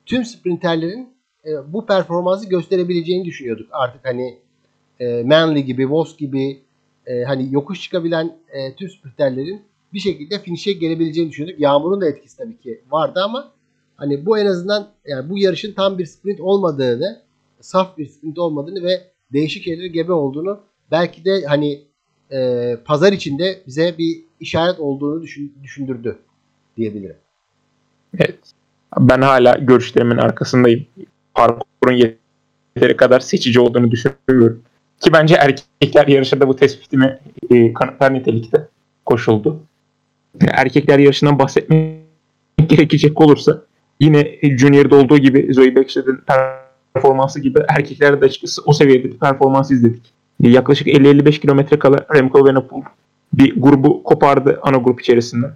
tüm 0.05 0.25
sprinterlerin 0.25 1.09
e, 1.45 1.73
bu 1.73 1.85
performansı 1.85 2.49
gösterebileceğini 2.49 3.25
düşünüyorduk. 3.25 3.67
Artık 3.71 4.05
hani 4.05 4.37
e, 4.99 5.23
Manley 5.23 5.63
gibi, 5.63 5.89
Vos 5.89 6.17
gibi 6.17 6.65
hani 7.27 7.53
yokuş 7.53 7.81
çıkabilen 7.81 8.37
tüm 8.77 8.89
sprinterlerin 8.89 9.61
bir 9.93 9.99
şekilde 9.99 10.39
finish'e 10.39 10.71
gelebileceğini 10.73 11.31
düşündük. 11.31 11.59
Yağmurun 11.59 12.01
da 12.01 12.07
etkisi 12.07 12.37
tabii 12.37 12.57
ki 12.57 12.81
vardı 12.89 13.19
ama 13.23 13.51
hani 13.97 14.25
bu 14.25 14.37
en 14.37 14.45
azından 14.45 14.87
yani 15.05 15.29
bu 15.29 15.37
yarışın 15.37 15.73
tam 15.73 15.97
bir 15.97 16.05
sprint 16.05 16.41
olmadığını, 16.41 17.21
saf 17.61 17.97
bir 17.97 18.07
sprint 18.07 18.39
olmadığını 18.39 18.83
ve 18.83 19.01
değişik 19.33 19.67
yerlere 19.67 19.87
gebe 19.87 20.11
olduğunu 20.11 20.59
belki 20.91 21.25
de 21.25 21.45
hani 21.45 21.81
e, 22.31 22.77
pazar 22.85 23.13
içinde 23.13 23.61
bize 23.67 23.97
bir 23.97 24.23
işaret 24.39 24.79
olduğunu 24.79 25.21
düşün, 25.21 25.53
düşündürdü 25.63 26.19
diyebilirim. 26.77 27.17
Evet. 28.19 28.39
Ben 28.99 29.21
hala 29.21 29.53
görüşlerimin 29.53 30.17
arkasındayım. 30.17 30.85
Parkurun 31.33 31.93
yeteri 31.93 32.97
kadar 32.97 33.19
seçici 33.19 33.59
olduğunu 33.59 33.91
düşünüyorum. 33.91 34.61
Ki 34.99 35.13
bence 35.13 35.35
erkekler 35.35 36.07
yarışında 36.07 36.47
bu 36.47 36.55
tespitimi 36.55 37.19
e, 37.49 37.73
kanıtlar 37.73 38.13
nitelikte 38.13 38.67
koşuldu. 39.05 39.59
Erkekler 40.47 40.99
yarışından 40.99 41.39
bahsetmek 41.39 41.99
gerekecek 42.67 43.21
olursa 43.21 43.61
yine 43.99 44.27
Junior'da 44.41 44.95
olduğu 44.95 45.17
gibi 45.17 45.53
Zoe 45.53 45.75
Baxter'ın 45.75 46.23
performansı 46.93 47.39
gibi 47.39 47.59
erkeklerde 47.67 48.21
de 48.21 48.25
açıkçası 48.25 48.61
o 48.65 48.73
seviyede 48.73 49.03
bir 49.03 49.17
performans 49.17 49.71
izledik. 49.71 50.03
Yaklaşık 50.39 50.87
50-55 50.87 51.39
kilometre 51.39 51.79
kala 51.79 52.05
Remco 52.15 52.39
Evenepoel 52.39 52.83
bir 53.33 53.61
grubu 53.61 54.03
kopardı 54.03 54.59
ana 54.61 54.77
grup 54.77 55.01
içerisinden. 55.01 55.51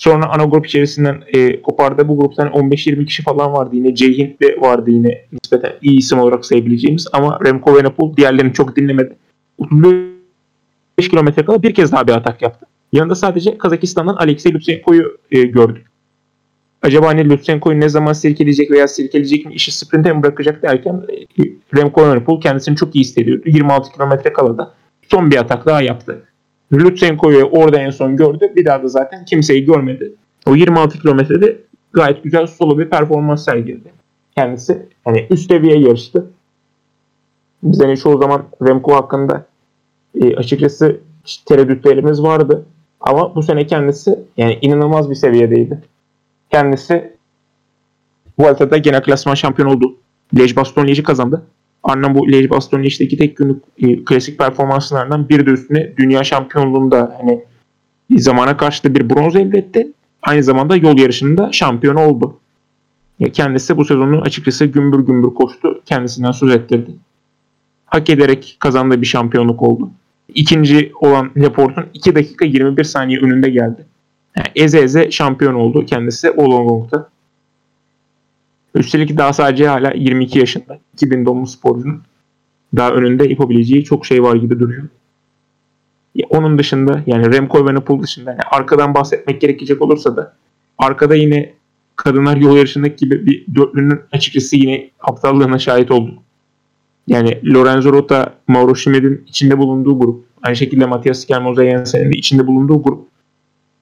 Sonra 0.00 0.26
ana 0.26 0.44
grup 0.44 0.66
içerisinden 0.66 1.22
e, 1.26 1.62
kopardı. 1.62 2.08
Bu 2.08 2.18
gruptan 2.18 2.48
15-20 2.48 3.06
kişi 3.06 3.22
falan 3.22 3.52
vardı. 3.52 3.76
Yine 3.76 3.94
Ceyhint 3.94 4.42
de 4.42 4.60
vardı 4.60 4.90
yine 4.90 5.24
nispeten 5.32 5.72
iyi 5.82 5.98
isim 5.98 6.18
olarak 6.18 6.44
sayabileceğimiz. 6.46 7.06
Ama 7.12 7.38
Remco 7.44 7.72
Evenepoel 7.72 8.16
diğerlerini 8.16 8.52
çok 8.52 8.76
dinlemedi. 8.76 9.16
35 9.58 11.08
kilometre 11.10 11.44
kala 11.44 11.62
bir 11.62 11.74
kez 11.74 11.92
daha 11.92 12.06
bir 12.06 12.12
atak 12.12 12.42
yaptı. 12.42 12.66
Yanında 12.92 13.14
sadece 13.14 13.58
Kazakistan'dan 13.58 14.14
Alexey 14.14 14.54
Lutsenko'yu 14.54 15.18
e, 15.30 15.42
gördük. 15.42 15.86
Acaba 16.82 17.06
hani 17.06 17.30
Lutsenko'yu 17.30 17.80
ne 17.80 17.88
zaman 17.88 18.12
sirkeleyecek 18.12 18.70
veya 18.70 18.88
sirkeleyecek 18.88 19.46
mi 19.46 19.54
işi 19.54 19.72
sprinte 19.72 20.12
mi 20.12 20.22
bırakacak 20.22 20.62
derken 20.62 21.02
e, 21.38 21.42
Remco 21.76 22.06
Evenepoel 22.06 22.40
kendisini 22.40 22.76
çok 22.76 22.96
iyi 22.96 23.00
hissediyordu. 23.00 23.42
26 23.46 23.92
kilometre 23.92 24.32
kala 24.32 24.58
da 24.58 24.74
son 25.08 25.30
bir 25.30 25.36
atak 25.36 25.66
daha 25.66 25.82
yaptı. 25.82 26.22
Lutsenko'yu 26.72 27.44
orada 27.44 27.80
en 27.80 27.90
son 27.90 28.16
gördü. 28.16 28.52
Bir 28.56 28.64
daha 28.64 28.82
da 28.82 28.88
zaten 28.88 29.24
kimseyi 29.24 29.64
görmedi. 29.64 30.12
O 30.46 30.54
26 30.54 30.98
kilometrede 30.98 31.58
gayet 31.92 32.24
güzel 32.24 32.46
solo 32.46 32.78
bir 32.78 32.90
performans 32.90 33.44
sergiledi. 33.44 33.92
Kendisi 34.34 34.86
hani 35.04 35.26
üst 35.30 35.50
seviye 35.50 35.78
yarıştı. 35.78 36.30
Biz 37.62 37.80
hani 37.80 37.96
çoğu 37.96 38.18
zaman 38.18 38.44
Remco 38.66 38.94
hakkında 38.94 39.46
e, 40.20 40.36
açıkçası 40.36 41.00
tereddütlerimiz 41.46 42.22
vardı. 42.22 42.66
Ama 43.00 43.34
bu 43.34 43.42
sene 43.42 43.66
kendisi 43.66 44.18
yani 44.36 44.58
inanılmaz 44.62 45.10
bir 45.10 45.14
seviyedeydi. 45.14 45.82
Kendisi 46.50 47.12
Vuelta'da 48.38 48.76
genel 48.76 49.02
klasman 49.02 49.34
şampiyon 49.34 49.68
oldu. 49.68 49.96
Liège 50.34 50.56
Baston 50.56 50.86
Liège'i 50.86 51.02
kazandı. 51.02 51.42
Liège 51.88 52.50
Baston 52.50 52.82
Liège'deki 52.82 53.16
tek 53.16 53.36
günlük 53.36 53.62
e, 53.78 54.04
klasik 54.04 54.38
performanslarından 54.38 55.28
bir 55.28 55.46
de 55.46 55.50
üstüne 55.50 55.92
dünya 55.96 56.24
şampiyonluğunda 56.24 57.16
hani 57.20 57.44
zamana 58.18 58.56
karşı 58.56 58.84
da 58.84 58.94
bir 58.94 59.10
bronz 59.10 59.36
elde 59.36 59.58
etti. 59.58 59.92
Aynı 60.22 60.42
zamanda 60.42 60.76
yol 60.76 60.98
yarışında 60.98 61.52
şampiyon 61.52 61.96
oldu. 61.96 62.36
Kendisi 63.32 63.76
bu 63.76 63.84
sezonu 63.84 64.20
açıkçası 64.20 64.64
gümbür 64.64 65.00
gümbür 65.00 65.34
koştu. 65.34 65.82
Kendisinden 65.86 66.32
söz 66.32 66.54
ettirdi. 66.54 66.90
Hak 67.86 68.10
ederek 68.10 68.56
kazandığı 68.60 69.00
bir 69.00 69.06
şampiyonluk 69.06 69.62
oldu. 69.62 69.90
İkinci 70.34 70.92
olan 71.00 71.30
Laporte'un 71.36 71.86
2 71.94 72.14
dakika 72.14 72.44
21 72.44 72.84
saniye 72.84 73.20
önünde 73.20 73.50
geldi. 73.50 73.86
Yani 74.36 74.48
eze 74.54 74.78
eze 74.80 75.10
şampiyon 75.10 75.54
oldu 75.54 75.86
kendisi 75.86 76.30
Olongong'da. 76.30 77.08
Üstelik 78.74 79.18
daha 79.18 79.32
sadece 79.32 79.68
hala 79.68 79.92
22 79.94 80.38
yaşında. 80.38 80.78
2000 80.94 81.26
doğumlu 81.26 81.46
sporcunun 81.46 82.02
daha 82.76 82.90
önünde 82.90 83.28
yapabileceği 83.28 83.84
çok 83.84 84.06
şey 84.06 84.22
var 84.22 84.36
gibi 84.36 84.60
duruyor. 84.60 84.88
Onun 86.28 86.58
dışında 86.58 87.02
yani 87.06 87.32
Remco 87.32 87.58
Evenepoel 87.58 88.02
dışında 88.02 88.30
yani 88.30 88.42
arkadan 88.50 88.94
bahsetmek 88.94 89.40
gerekecek 89.40 89.82
olursa 89.82 90.16
da 90.16 90.36
arkada 90.78 91.14
yine 91.14 91.54
kadınlar 91.96 92.36
yol 92.36 92.56
yarışındaki 92.56 92.96
gibi 92.96 93.26
bir 93.26 93.54
dörtlünün 93.54 94.00
açıkçası 94.12 94.56
yine 94.56 94.90
aptallığına 95.00 95.58
şahit 95.58 95.90
olduk. 95.90 96.18
Yani 97.06 97.40
Lorenzo 97.54 97.92
Rota, 97.92 98.34
Mauro 98.48 98.74
Schmidt'in 98.74 99.24
içinde 99.26 99.58
bulunduğu 99.58 99.98
grup, 99.98 100.24
aynı 100.42 100.56
şekilde 100.56 100.86
Matias 100.86 101.18
Skelmoza 101.18 101.64
Jensen'in 101.64 102.12
de 102.12 102.18
içinde 102.18 102.46
bulunduğu 102.46 102.82
grup 102.82 103.08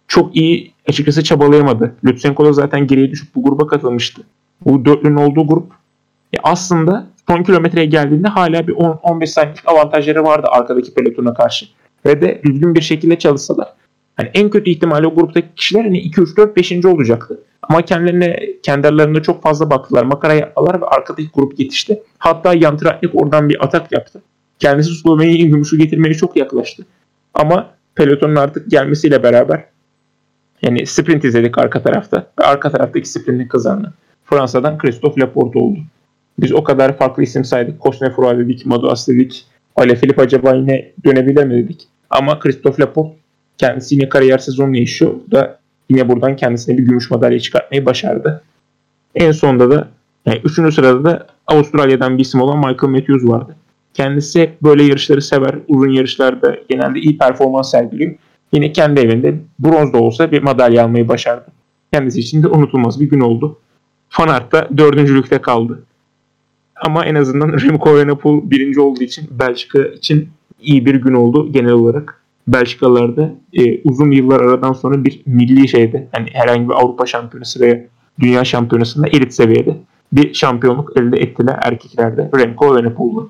çok 0.08 0.36
iyi 0.36 0.72
açıkçası 0.88 1.24
çabalayamadı. 1.24 1.94
Lutsenko 2.04 2.44
da 2.44 2.52
zaten 2.52 2.86
geriye 2.86 3.10
düşüp 3.10 3.34
bu 3.34 3.42
gruba 3.42 3.66
katılmıştı. 3.66 4.22
Bu 4.64 4.84
dörtlünün 4.84 5.16
olduğu 5.16 5.46
grup 5.46 5.72
e 6.32 6.36
aslında 6.42 7.06
son 7.28 7.42
kilometreye 7.42 7.86
geldiğinde 7.86 8.28
hala 8.28 8.66
bir 8.66 8.72
10-15 8.72 9.26
saniyelik 9.26 9.68
avantajları 9.68 10.24
vardı 10.24 10.46
arkadaki 10.50 10.94
pelotona 10.94 11.34
karşı. 11.34 11.66
Ve 12.06 12.22
de 12.22 12.42
düzgün 12.44 12.74
bir 12.74 12.80
şekilde 12.80 13.18
çalışsalar. 13.18 13.68
Hani 14.16 14.30
en 14.34 14.50
kötü 14.50 14.70
ihtimalle 14.70 15.06
o 15.06 15.14
gruptaki 15.14 15.48
kişiler 15.56 15.84
hani 15.84 15.98
2 15.98 16.20
3 16.20 16.36
4 16.36 16.56
5. 16.56 16.84
olacaktı. 16.84 17.40
Ama 17.62 17.82
kendilerine 17.82 18.40
kendi 18.62 18.88
aralarında 18.88 19.22
çok 19.22 19.42
fazla 19.42 19.70
baktılar. 19.70 20.02
Makara 20.02 20.34
yaptılar 20.34 20.80
ve 20.80 20.86
arkadaki 20.86 21.28
grup 21.34 21.60
yetişti. 21.60 22.02
Hatta 22.18 22.54
Yantraknik 22.54 23.14
oradan 23.14 23.48
bir 23.48 23.64
atak 23.64 23.92
yaptı. 23.92 24.22
Kendisi 24.58 24.94
Slovenya'yı 24.94 25.48
gümüşü 25.48 25.78
getirmeye 25.78 26.14
çok 26.14 26.36
yaklaştı. 26.36 26.86
Ama 27.34 27.70
pelotonun 27.94 28.36
artık 28.36 28.70
gelmesiyle 28.70 29.22
beraber 29.22 29.64
yani 30.62 30.86
sprint 30.86 31.24
izledik 31.24 31.58
arka 31.58 31.82
tarafta. 31.82 32.26
Ve 32.40 32.44
arka 32.44 32.70
taraftaki 32.70 33.08
sprintin 33.08 33.48
kazandı. 33.48 33.92
Fransa'dan 34.30 34.78
Christophe 34.78 35.20
Laporte 35.20 35.58
oldu. 35.58 35.78
Biz 36.38 36.52
o 36.52 36.64
kadar 36.64 36.98
farklı 36.98 37.22
isim 37.22 37.44
saydık. 37.44 37.82
Cosnefroy 37.82 38.38
dedik, 38.38 38.66
Madouas 38.66 39.08
dedik. 39.08 39.46
Alaphilippe 39.76 40.22
acaba 40.22 40.54
yine 40.54 40.92
dönebilir 41.04 41.44
mi 41.44 41.54
dedik. 41.54 41.82
Ama 42.10 42.38
Christophe 42.38 42.82
Laporte 42.82 43.14
kendisi 43.58 43.94
yine 43.94 44.08
kariyer 44.08 44.38
sezonunu 44.38 44.76
yaşıyor. 44.76 45.14
Da 45.30 45.58
yine 45.90 46.08
buradan 46.08 46.36
kendisine 46.36 46.78
bir 46.78 46.82
gümüş 46.82 47.10
madalya 47.10 47.40
çıkartmayı 47.40 47.86
başardı. 47.86 48.42
En 49.14 49.32
sonunda 49.32 49.70
da 49.70 49.88
yani 50.26 50.40
üçüncü 50.44 50.72
sırada 50.72 51.04
da 51.04 51.26
Avustralya'dan 51.46 52.18
bir 52.18 52.22
isim 52.22 52.40
olan 52.40 52.58
Michael 52.58 52.92
Matthews 52.92 53.28
vardı. 53.28 53.56
Kendisi 53.94 54.50
böyle 54.62 54.82
yarışları 54.82 55.22
sever. 55.22 55.54
Uzun 55.68 55.88
yarışlarda 55.88 56.56
genelde 56.68 57.00
iyi 57.00 57.18
performans 57.18 57.70
sergiliyor. 57.70 58.14
Yine 58.52 58.72
kendi 58.72 59.00
evinde 59.00 59.34
bronz 59.58 59.92
da 59.92 59.98
olsa 59.98 60.32
bir 60.32 60.42
madalya 60.42 60.84
almayı 60.84 61.08
başardı. 61.08 61.46
Kendisi 61.92 62.20
için 62.20 62.42
de 62.42 62.48
unutulmaz 62.48 63.00
bir 63.00 63.10
gün 63.10 63.20
oldu. 63.20 63.58
Fanart 64.10 64.52
da 64.52 64.68
dördüncülükte 64.78 65.38
kaldı. 65.38 65.82
Ama 66.76 67.04
en 67.04 67.14
azından 67.14 67.52
Remco 67.62 67.98
Evenepoel 67.98 68.50
birinci 68.50 68.80
olduğu 68.80 69.02
için 69.02 69.28
Belçika 69.30 69.82
için 69.82 70.28
iyi 70.60 70.86
bir 70.86 70.94
gün 70.94 71.14
oldu 71.14 71.52
genel 71.52 71.72
olarak. 71.72 72.22
Belçikalılarda 72.48 73.34
e, 73.52 73.80
uzun 73.82 74.10
yıllar 74.10 74.40
aradan 74.40 74.72
sonra 74.72 75.04
bir 75.04 75.22
milli 75.26 75.68
şeyde 75.68 76.08
yani 76.16 76.28
herhangi 76.32 76.68
bir 76.68 76.74
Avrupa 76.74 77.06
şampiyonası 77.06 77.60
veya 77.60 77.84
dünya 78.20 78.44
şampiyonasında 78.44 79.08
elit 79.08 79.34
seviyede 79.34 79.76
bir 80.12 80.34
şampiyonluk 80.34 80.96
elde 80.96 81.18
ettiler 81.18 81.58
erkeklerde 81.62 82.30
Remco 82.38 82.78
Evenepoel'la. 82.78 83.22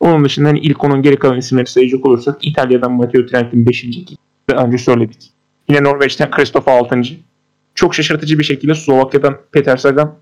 Onun 0.00 0.24
dışında 0.24 0.48
hani 0.48 0.58
ilk 0.58 0.84
onun 0.84 1.02
geri 1.02 1.16
kalan 1.16 1.38
isimleri 1.38 1.66
sayacak 1.66 2.06
olursak 2.06 2.38
İtalya'dan 2.46 2.92
Matteo 2.92 3.26
Trentin 3.26 3.66
5. 3.66 3.86
önce 4.48 4.78
söyledik. 4.78 5.30
Yine 5.68 5.84
Norveç'ten 5.84 6.30
Christoph 6.30 6.68
6. 6.68 7.02
Çok 7.80 7.94
şaşırtıcı 7.94 8.38
bir 8.38 8.44
şekilde 8.44 8.74
Slovakya'dan 8.74 9.36
Peter 9.52 9.76
Sagan 9.76 10.14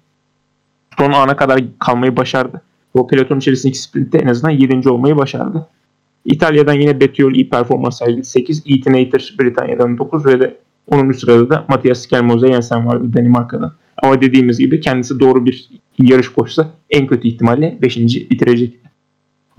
son 0.98 1.12
ana 1.12 1.36
kadar 1.36 1.60
kalmayı 1.78 2.16
başardı. 2.16 2.62
O 2.94 3.06
peloton 3.06 3.38
içerisindeki 3.38 3.78
sprintte 3.78 4.18
en 4.18 4.26
azından 4.26 4.50
7. 4.50 4.88
olmayı 4.88 5.16
başardı. 5.16 5.66
İtalya'dan 6.24 6.72
yine 6.72 7.00
Bettiol 7.00 7.32
iyi 7.32 7.48
performans 7.48 7.98
sergiledi 7.98 8.24
8. 8.24 8.62
Etinator 8.66 9.34
Britanya'dan 9.40 9.98
9 9.98 10.26
ve 10.26 10.40
de 10.40 10.56
onun 10.86 11.08
üst 11.08 11.20
sırada 11.20 11.50
da 11.50 11.64
Matthias 11.68 12.00
Skelmoze 12.00 12.48
Jensen 12.48 12.86
vardı 12.86 13.12
Danimarka'dan. 13.16 13.72
Ama 14.02 14.20
dediğimiz 14.20 14.58
gibi 14.58 14.80
kendisi 14.80 15.20
doğru 15.20 15.46
bir 15.46 15.68
yarış 15.98 16.28
koşsa 16.28 16.70
en 16.90 17.06
kötü 17.06 17.28
ihtimalle 17.28 17.78
5. 17.82 17.96
bitirecek. 17.96 18.78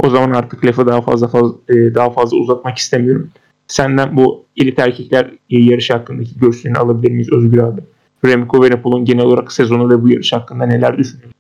O 0.04 0.10
zaman 0.10 0.32
artık 0.32 0.66
lafı 0.66 0.88
daha 0.88 1.02
fazla, 1.02 1.28
fazla 1.28 1.58
daha 1.70 2.10
fazla 2.10 2.38
uzatmak 2.38 2.78
istemiyorum. 2.78 3.30
Senden 3.70 4.18
bu 4.18 4.46
elit 4.58 4.80
erkekler 4.80 5.32
yarışı 5.50 5.94
hakkındaki 5.94 6.40
görüşlerini 6.40 6.78
alabilir 6.78 7.12
miyiz 7.12 7.34
Özgür 7.34 7.58
abi? 7.58 7.82
Remco 8.26 8.66
Evenepoel'un 8.66 9.06
genel 9.06 9.26
olarak 9.26 9.52
sezonu 9.52 9.90
ve 9.90 10.04
bu 10.04 10.10
yarış 10.10 10.34
hakkında 10.34 10.66
neler 10.66 10.98
düşünüyorsun? 10.98 11.36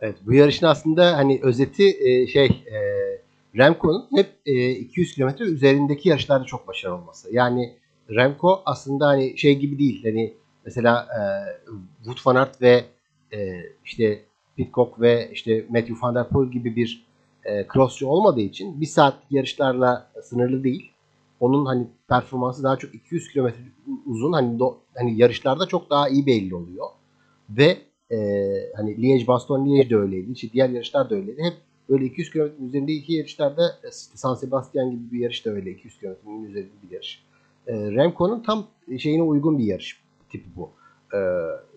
Evet 0.00 0.16
bu 0.26 0.34
yarışın 0.34 0.66
aslında 0.66 1.16
hani 1.16 1.40
özeti 1.42 1.84
e, 2.00 2.26
şey 2.26 2.46
e, 2.46 2.78
Remco'nun 3.56 4.06
hep 4.14 4.26
e, 4.46 4.70
200 4.70 5.14
kilometre 5.14 5.44
üzerindeki 5.44 6.08
yarışlarda 6.08 6.44
çok 6.44 6.68
başarılı 6.68 6.96
olması. 6.96 7.34
Yani 7.34 7.72
Remco 8.10 8.62
aslında 8.66 9.06
hani 9.06 9.38
şey 9.38 9.58
gibi 9.58 9.78
değil. 9.78 10.04
Hani 10.04 10.34
mesela 10.64 11.06
e, 11.18 11.20
Wout 11.96 12.26
van 12.26 12.36
Aert 12.36 12.62
ve 12.62 12.84
e, 13.32 13.60
işte 13.84 14.20
Pitcock 14.56 15.00
ve 15.00 15.30
işte 15.32 15.64
Matthew 15.68 15.94
van 16.02 16.14
der 16.14 16.28
Poel 16.28 16.50
gibi 16.50 16.76
bir 16.76 17.04
e, 17.44 17.66
crossçu 17.72 18.06
olmadığı 18.06 18.40
için 18.40 18.80
bir 18.80 18.86
saatlik 18.86 19.32
yarışlarla 19.32 20.10
sınırlı 20.22 20.64
değil. 20.64 20.93
Onun 21.40 21.66
hani 21.66 21.86
performansı 22.08 22.62
daha 22.62 22.76
çok 22.76 22.94
200 22.94 23.28
kilometre 23.28 23.58
uzun 24.06 24.32
hani 24.32 24.58
do, 24.58 24.78
hani 24.94 25.20
yarışlarda 25.20 25.66
çok 25.66 25.90
daha 25.90 26.08
iyi 26.08 26.26
belli 26.26 26.54
oluyor. 26.54 26.86
Ve 27.50 27.78
e, 28.10 28.18
hani 28.76 28.96
Liège 28.96 29.26
Baston 29.26 29.66
Liège 29.66 29.90
de 29.90 29.96
öyleydi. 29.96 30.32
İşte 30.32 30.52
diğer 30.52 30.68
yarışlar 30.68 31.10
da 31.10 31.14
öyleydi. 31.14 31.42
Hep 31.42 31.54
böyle 31.88 32.04
200 32.04 32.30
kilometre 32.30 32.64
üzerinde 32.64 32.92
iki 32.92 33.12
yarışlarda 33.12 33.68
e, 33.68 33.88
işte 33.88 34.16
San 34.16 34.34
Sebastian 34.34 34.90
gibi 34.90 35.12
bir 35.12 35.18
yarış 35.18 35.46
da 35.46 35.50
öyle 35.50 35.70
200 35.70 35.98
kilometrenin 35.98 36.44
üzerinde 36.44 36.72
bir 36.82 36.94
yarış. 36.94 37.24
E, 37.66 37.72
Remco'nun 37.72 38.42
tam 38.42 38.66
şeyine 38.98 39.22
uygun 39.22 39.58
bir 39.58 39.64
yarış 39.64 40.00
tipi 40.30 40.46
bu. 40.56 40.70
E, 41.16 41.18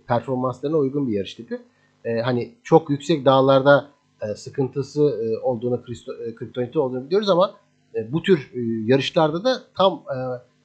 performanslarına 0.08 0.78
uygun 0.78 1.08
bir 1.08 1.14
yarış 1.14 1.34
tipi. 1.34 1.60
E, 2.06 2.22
hani 2.22 2.52
çok 2.64 2.90
yüksek 2.90 3.26
dağlarda 3.26 3.90
e, 4.22 4.36
sıkıntısı 4.36 5.02
e, 5.02 5.38
olduğunu, 5.38 5.84
e, 6.28 6.36
kriptoniti 6.36 6.80
olduğunu 6.80 7.06
biliyoruz 7.06 7.30
ama 7.30 7.56
bu 8.12 8.22
tür 8.24 8.52
e, 8.54 8.60
yarışlarda 8.86 9.44
da 9.44 9.64
tam 9.78 9.94
e, 9.94 10.18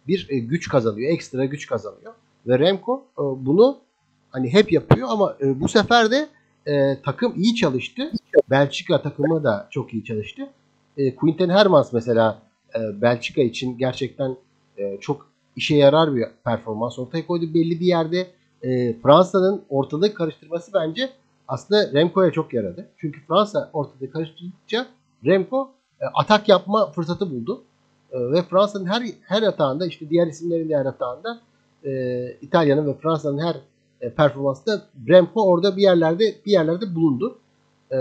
bir 0.08 0.26
e, 0.30 0.38
güç 0.38 0.68
kazanıyor. 0.68 1.12
Ekstra 1.12 1.44
güç 1.44 1.66
kazanıyor. 1.66 2.14
Ve 2.46 2.58
Remco 2.58 3.04
e, 3.18 3.22
bunu 3.22 3.78
hani 4.30 4.52
hep 4.52 4.72
yapıyor 4.72 5.08
ama 5.10 5.36
e, 5.40 5.60
bu 5.60 5.68
sefer 5.68 6.10
de 6.10 6.28
e, 6.66 7.02
takım 7.02 7.34
iyi 7.36 7.54
çalıştı. 7.54 8.12
Belçika 8.50 9.02
takımı 9.02 9.44
da 9.44 9.68
çok 9.70 9.94
iyi 9.94 10.04
çalıştı. 10.04 10.42
E, 10.96 11.14
Quinten 11.14 11.48
Hermans 11.48 11.92
mesela 11.92 12.42
e, 12.74 13.02
Belçika 13.02 13.42
için 13.42 13.78
gerçekten 13.78 14.36
e, 14.78 14.98
çok 15.00 15.32
işe 15.56 15.76
yarar 15.76 16.16
bir 16.16 16.24
performans 16.44 16.98
ortaya 16.98 17.26
koydu. 17.26 17.54
Belli 17.54 17.80
bir 17.80 17.86
yerde 17.86 18.26
e, 18.62 18.96
Fransa'nın 19.02 19.62
ortalığı 19.68 20.14
karıştırması 20.14 20.72
bence 20.74 21.10
aslında 21.48 21.92
Remco'ya 21.92 22.32
çok 22.32 22.54
yaradı. 22.54 22.88
Çünkü 22.98 23.20
Fransa 23.26 23.70
ortalığı 23.72 24.10
karıştırdıkça 24.10 24.86
Remco 25.26 25.70
e, 25.70 25.81
atak 26.14 26.48
yapma 26.48 26.90
fırsatı 26.90 27.30
buldu. 27.30 27.62
E, 28.12 28.18
ve 28.32 28.42
Fransa'nın 28.42 28.86
her 28.86 29.02
her 29.22 29.42
atağında 29.42 29.86
işte 29.86 30.10
diğer 30.10 30.26
isimlerin 30.26 30.68
diğer 30.68 30.86
atağında 30.86 31.40
e, 31.84 32.32
İtalya'nın 32.42 32.86
ve 32.86 32.94
Fransa'nın 32.94 33.38
her 33.38 33.56
e, 34.00 34.10
performansta 34.10 34.82
Remco 35.08 35.42
orada 35.42 35.76
bir 35.76 35.82
yerlerde 35.82 36.34
bir 36.46 36.52
yerlerde 36.52 36.94
bulundu. 36.94 37.38
E, 37.90 37.96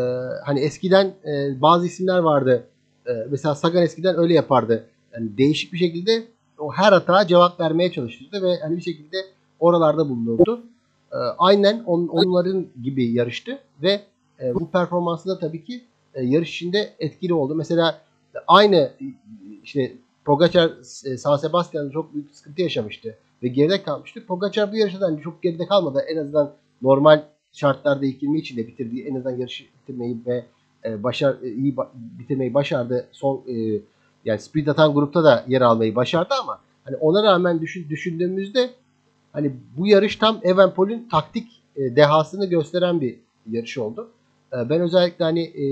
hani 0.46 0.60
eskiden 0.60 1.14
e, 1.26 1.62
bazı 1.62 1.86
isimler 1.86 2.20
vardı. 2.20 2.64
E, 3.08 3.12
mesela 3.32 3.56
Sagan 3.56 3.84
eskiden 3.84 4.18
öyle 4.18 4.34
yapardı. 4.34 4.86
Yani 5.14 5.38
değişik 5.38 5.74
bir 5.74 5.78
şekilde 5.78 6.24
o 6.58 6.72
her 6.74 6.92
hata 6.92 7.28
cevap 7.28 7.60
vermeye 7.60 7.92
çalışırdı 7.92 8.44
ve 8.44 8.60
hani 8.62 8.78
bir 8.78 8.82
şekilde 8.82 9.18
oralarda 9.60 10.10
bulunurdu. 10.10 10.62
E, 11.12 11.18
aynen 11.38 11.84
on, 11.86 12.08
onların 12.08 12.68
gibi 12.84 13.06
yarıştı 13.12 13.60
ve 13.82 14.02
e, 14.42 14.56
bu 14.56 14.72
performansı 14.72 15.30
da 15.30 15.40
tabii 15.40 15.66
ki 15.66 15.82
e, 16.16 16.24
yarış 16.24 16.50
içinde 16.50 16.94
etkili 17.00 17.34
oldu. 17.34 17.56
Mesela 17.56 18.02
aynı 18.48 18.92
işte 19.64 19.92
Pogacar 20.26 20.70
e, 21.06 21.18
San 21.18 21.38
Sebastian'da 21.38 21.92
çok 21.92 22.14
büyük 22.14 22.36
sıkıntı 22.36 22.62
yaşamıştı 22.62 23.18
ve 23.44 23.48
geride 23.48 23.84
kalmıştı. 23.84 24.26
Pogacar 24.26 24.72
bu 24.72 24.78
yarışta 24.78 25.06
hani 25.06 25.22
çok 25.22 25.44
geride 25.44 25.66
kalmadı. 25.66 26.06
En 26.10 26.18
azından 26.18 26.54
normal 26.82 27.24
şartlarda 27.52 28.06
20 28.06 28.40
içinde 28.40 28.68
bitirdiği 28.68 29.06
en 29.06 29.16
azından 29.16 29.38
yarışı 29.38 29.64
bitirmeyi 29.82 30.18
ve 30.26 30.46
e, 30.86 31.04
başar 31.04 31.36
e, 31.44 31.48
iyi 31.54 31.76
bitirmeyi 31.94 32.54
başardı. 32.54 33.08
Son 33.12 33.44
yani 34.26 34.40
sprint 34.40 34.68
atan 34.68 34.94
grupta 34.94 35.24
da 35.24 35.46
yer 35.48 35.62
almayı 35.62 35.96
başardı 35.96 36.34
ama 36.42 36.60
hani 36.84 36.96
ona 36.96 37.24
rağmen 37.24 37.62
düşün, 37.62 37.90
düşündüğümüzde 37.90 38.70
hani 39.34 39.52
bu 39.78 39.88
yarış 39.88 40.16
tam 40.16 40.40
Evenpol'ün 40.44 41.08
taktik 41.12 41.62
dehasını 41.78 42.46
gösteren 42.46 43.02
bir 43.02 43.20
yarış 43.50 43.78
oldu. 43.78 44.12
E, 44.54 44.70
ben 44.70 44.82
özellikle 44.82 45.26
hani 45.26 45.42
e, 45.42 45.66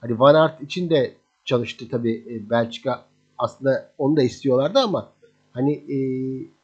hani 0.00 0.18
Van 0.18 0.34
Aert 0.34 0.62
için 0.62 0.90
de 0.90 1.14
çalıştı 1.44 1.84
tabii 1.90 2.24
e, 2.30 2.50
Belçika 2.50 3.04
aslında 3.38 3.90
onu 3.98 4.16
da 4.16 4.22
istiyorlardı 4.22 4.78
ama 4.78 5.12
hani 5.52 5.72
e, 5.72 5.96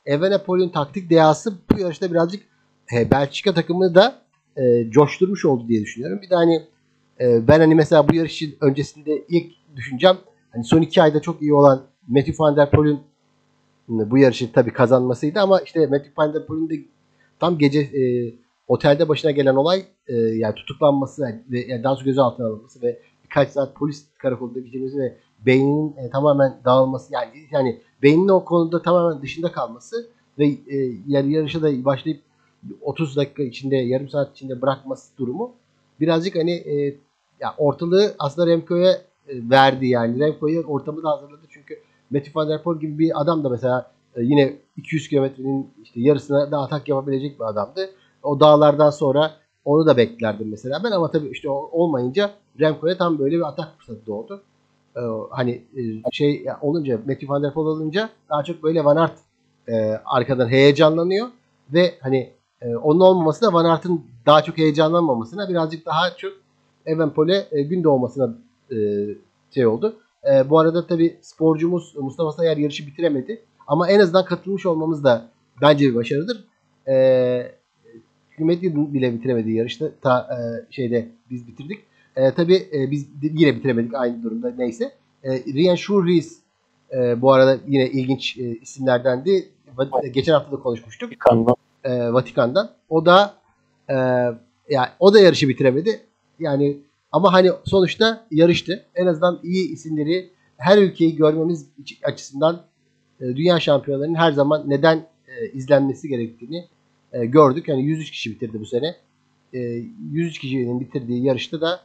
Evenepoel'in 0.06 0.68
taktik 0.68 1.10
dehası 1.10 1.54
bu 1.70 1.80
yarışta 1.80 2.10
birazcık 2.10 2.42
e, 2.96 3.10
Belçika 3.10 3.54
takımını 3.54 3.94
da 3.94 4.22
e, 4.56 4.90
coşturmuş 4.90 5.44
oldu 5.44 5.68
diye 5.68 5.82
düşünüyorum. 5.82 6.20
Bir 6.22 6.30
de 6.30 6.34
hani 6.34 6.62
e, 7.20 7.48
ben 7.48 7.60
hani 7.60 7.74
mesela 7.74 8.08
bu 8.08 8.14
yarışın 8.14 8.54
öncesinde 8.60 9.24
ilk 9.28 9.52
düşüneceğim 9.76 10.16
hani 10.52 10.64
son 10.64 10.82
iki 10.82 11.02
ayda 11.02 11.22
çok 11.22 11.42
iyi 11.42 11.54
olan 11.54 11.82
Matthew 12.08 12.44
Van 12.44 12.56
Der 12.56 12.70
Poel'ün 12.70 13.00
bu 13.88 14.18
yarışı 14.18 14.52
tabii 14.52 14.72
kazanmasıydı 14.72 15.40
ama 15.40 15.60
işte 15.60 15.86
Matthew 15.86 16.12
Van 16.16 16.34
Der 16.34 16.46
Poel'ün 16.46 16.68
de 16.68 16.74
tam 17.40 17.58
gece 17.58 17.80
e, 17.80 18.02
otelde 18.70 19.08
başına 19.08 19.30
gelen 19.30 19.54
olay 19.54 19.82
e, 20.06 20.16
yani 20.16 20.54
tutuklanması 20.54 21.42
ve 21.50 21.60
yani 21.60 21.84
daha 21.84 21.94
sonra 21.94 22.04
gözaltına 22.04 22.46
alınması 22.46 22.82
ve 22.82 22.98
birkaç 23.24 23.48
saat 23.48 23.74
polis 23.74 24.06
karakolunda 24.18 24.60
geçirmesi 24.60 24.98
ve 24.98 25.16
beyninin 25.46 25.96
e, 25.96 26.10
tamamen 26.10 26.60
dağılması 26.64 27.14
yani 27.14 27.30
yani 27.50 27.80
beyninin 28.02 28.28
o 28.28 28.44
konuda 28.44 28.82
tamamen 28.82 29.22
dışında 29.22 29.52
kalması 29.52 30.10
ve 30.38 30.46
e, 30.46 30.76
yani 31.06 31.32
yarışa 31.32 31.62
da 31.62 31.84
başlayıp 31.84 32.20
30 32.80 33.16
dakika 33.16 33.42
içinde 33.42 33.76
yarım 33.76 34.08
saat 34.08 34.36
içinde 34.36 34.62
bırakması 34.62 35.18
durumu 35.18 35.52
birazcık 36.00 36.36
hani 36.36 36.52
e, 36.52 36.96
ya 37.40 37.54
ortalığı 37.58 38.14
aslında 38.18 38.50
Remco'ya 38.50 38.92
e, 39.28 39.50
verdi 39.50 39.86
yani. 39.86 40.20
Remco'ya 40.20 40.62
ortamı 40.62 41.02
da 41.02 41.10
hazırladı 41.10 41.46
çünkü 41.50 41.80
Matthew 42.10 42.40
Van 42.40 42.48
Der 42.48 42.62
Poel 42.62 42.80
gibi 42.80 42.98
bir 42.98 43.20
adam 43.20 43.44
da 43.44 43.48
mesela 43.48 43.92
e, 44.16 44.22
yine 44.22 44.56
200 44.76 45.08
kilometrenin 45.08 45.70
işte 45.82 46.00
yarısına 46.00 46.50
da 46.50 46.58
atak 46.58 46.88
yapabilecek 46.88 47.40
bir 47.40 47.44
adamdı. 47.44 47.90
O 48.22 48.40
dağlardan 48.40 48.90
sonra 48.90 49.30
onu 49.64 49.86
da 49.86 49.96
beklerdim 49.96 50.50
mesela 50.50 50.80
ben 50.84 50.90
ama 50.90 51.10
tabii 51.10 51.28
işte 51.28 51.50
olmayınca 51.50 52.30
Remco'ya 52.60 52.96
tam 52.96 53.18
böyle 53.18 53.36
bir 53.36 53.48
atak 53.48 53.68
fırsatı 53.78 54.06
doğdu. 54.06 54.42
Ee, 54.96 55.00
hani 55.30 55.50
e, 55.50 56.12
şey 56.12 56.46
olunca 56.60 56.98
Matthew 56.98 57.28
Van 57.28 57.42
Der 57.42 57.54
Poel 57.54 57.66
olunca 57.66 58.08
daha 58.30 58.44
çok 58.44 58.62
böyle 58.62 58.84
Van 58.84 58.96
Aert 58.96 59.18
e, 59.68 60.00
arkadan 60.04 60.48
heyecanlanıyor 60.48 61.28
ve 61.72 61.94
hani 62.00 62.32
e, 62.62 62.76
onun 62.76 63.00
olmaması 63.00 63.42
da 63.42 63.52
Van 63.52 63.64
Aert'ın 63.64 64.04
daha 64.26 64.42
çok 64.42 64.58
heyecanlanmamasına 64.58 65.48
birazcık 65.48 65.86
daha 65.86 66.16
çok 66.16 66.32
Evenpol'e 66.86 67.46
e, 67.52 67.62
gün 67.62 67.84
doğmasına 67.84 68.34
e, 68.72 68.76
şey 69.54 69.66
oldu. 69.66 69.96
E, 70.30 70.50
bu 70.50 70.58
arada 70.58 70.86
tabi 70.86 71.18
sporcumuz 71.22 71.96
Mustafa 71.96 72.32
Sayar 72.32 72.56
yarışı 72.56 72.86
bitiremedi. 72.86 73.42
Ama 73.66 73.90
en 73.90 74.00
azından 74.00 74.24
katılmış 74.24 74.66
olmamız 74.66 75.04
da 75.04 75.28
bence 75.62 75.90
bir 75.90 75.94
başarıdır. 75.94 76.44
E, 78.40 78.42
Hükümeti 78.42 78.94
bile 78.94 79.12
bitiremedi 79.12 79.52
yarışta. 79.52 79.90
Ta 80.02 80.20
e, 80.20 80.72
şeyde 80.72 81.08
biz 81.30 81.46
bitirdik. 81.48 81.80
E, 82.16 82.30
tabii 82.30 82.68
e, 82.72 82.90
biz 82.90 83.08
yine 83.22 83.56
bitiremedik 83.56 83.94
aynı 83.94 84.22
durumda 84.22 84.52
neyse. 84.58 84.92
E, 85.24 85.30
Rian 85.30 85.74
Shurris 85.74 86.38
e, 86.92 87.22
bu 87.22 87.32
arada 87.32 87.58
yine 87.68 87.90
ilginç 87.90 88.38
e, 88.38 88.56
isimlerdendi. 88.56 89.48
Geçen 90.14 90.32
hafta 90.32 90.52
da 90.52 90.56
konuşmuştuk. 90.56 91.10
Vatikan'dan. 91.10 91.54
E, 91.84 92.12
Vatikan'dan. 92.12 92.70
O 92.88 93.06
da 93.06 93.34
e, 93.88 93.94
yani 94.70 94.88
o 94.98 95.14
da 95.14 95.20
yarışı 95.20 95.48
bitiremedi. 95.48 96.00
Yani 96.38 96.76
ama 97.12 97.32
hani 97.32 97.50
sonuçta 97.64 98.26
yarıştı. 98.30 98.84
En 98.94 99.06
azından 99.06 99.40
iyi 99.42 99.72
isimleri 99.72 100.30
her 100.56 100.78
ülkeyi 100.78 101.16
görmemiz 101.16 101.66
açısından 102.04 102.62
e, 103.20 103.24
dünya 103.24 103.60
şampiyonlarının 103.60 104.14
her 104.14 104.32
zaman 104.32 104.64
neden 104.66 104.96
e, 105.28 105.50
izlenmesi 105.52 106.08
gerektiğini 106.08 106.64
e, 107.12 107.26
gördük. 107.26 107.68
Yani 107.68 107.82
103 107.82 108.10
kişi 108.10 108.30
bitirdi 108.30 108.60
bu 108.60 108.66
sene. 108.66 108.96
E, 109.54 109.58
103 110.12 110.38
kişinin 110.38 110.80
bitirdiği 110.80 111.24
yarışta 111.24 111.60
da 111.60 111.80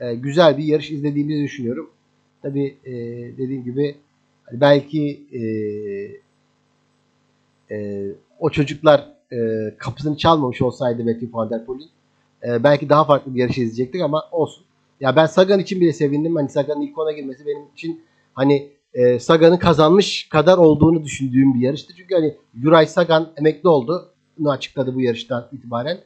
e, 0.00 0.14
güzel 0.14 0.58
bir 0.58 0.64
yarış 0.64 0.90
izlediğimizi 0.90 1.42
düşünüyorum. 1.42 1.90
Tabi 2.42 2.76
e, 2.84 2.92
dediğim 3.38 3.64
gibi 3.64 3.96
hani 4.44 4.60
belki 4.60 5.20
e, 5.32 5.40
e, 7.74 8.06
o 8.38 8.50
çocuklar 8.50 9.10
e, 9.32 9.70
kapısını 9.78 10.16
çalmamış 10.16 10.62
olsaydı 10.62 11.04
Matthew 11.04 11.28
Van 11.32 11.50
Der 11.50 11.64
Poel'in 11.64 11.88
e, 12.42 12.64
belki 12.64 12.88
daha 12.88 13.04
farklı 13.04 13.34
bir 13.34 13.40
yarış 13.40 13.58
izleyecektik 13.58 14.02
ama 14.02 14.22
olsun. 14.32 14.64
Ya 15.00 15.16
ben 15.16 15.26
Sagan 15.26 15.60
için 15.60 15.80
bile 15.80 15.92
sevindim. 15.92 16.36
Hani 16.36 16.48
Sagan'ın 16.48 16.82
ilk 16.82 16.98
ona 16.98 17.12
girmesi 17.12 17.46
benim 17.46 17.62
için 17.74 18.00
hani 18.34 18.70
e, 18.94 19.18
Sagan'ın 19.18 19.56
kazanmış 19.56 20.28
kadar 20.28 20.58
olduğunu 20.58 21.04
düşündüğüm 21.04 21.54
bir 21.54 21.60
yarıştı. 21.60 21.94
Çünkü 21.96 22.14
hani 22.14 22.34
Yuray 22.54 22.86
Sagan 22.86 23.32
emekli 23.36 23.68
oldu. 23.68 24.13
Bunu 24.38 24.50
açıkladı 24.50 24.94
bu 24.94 25.00
yarıştan 25.00 25.48
itibaren. 25.52 25.98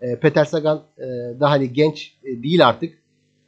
E, 0.00 0.16
Peter 0.16 0.44
Sagan 0.44 0.82
e, 0.98 1.02
daha 1.40 1.50
hani 1.50 1.72
genç 1.72 2.14
e, 2.24 2.42
değil 2.42 2.68
artık. 2.68 2.98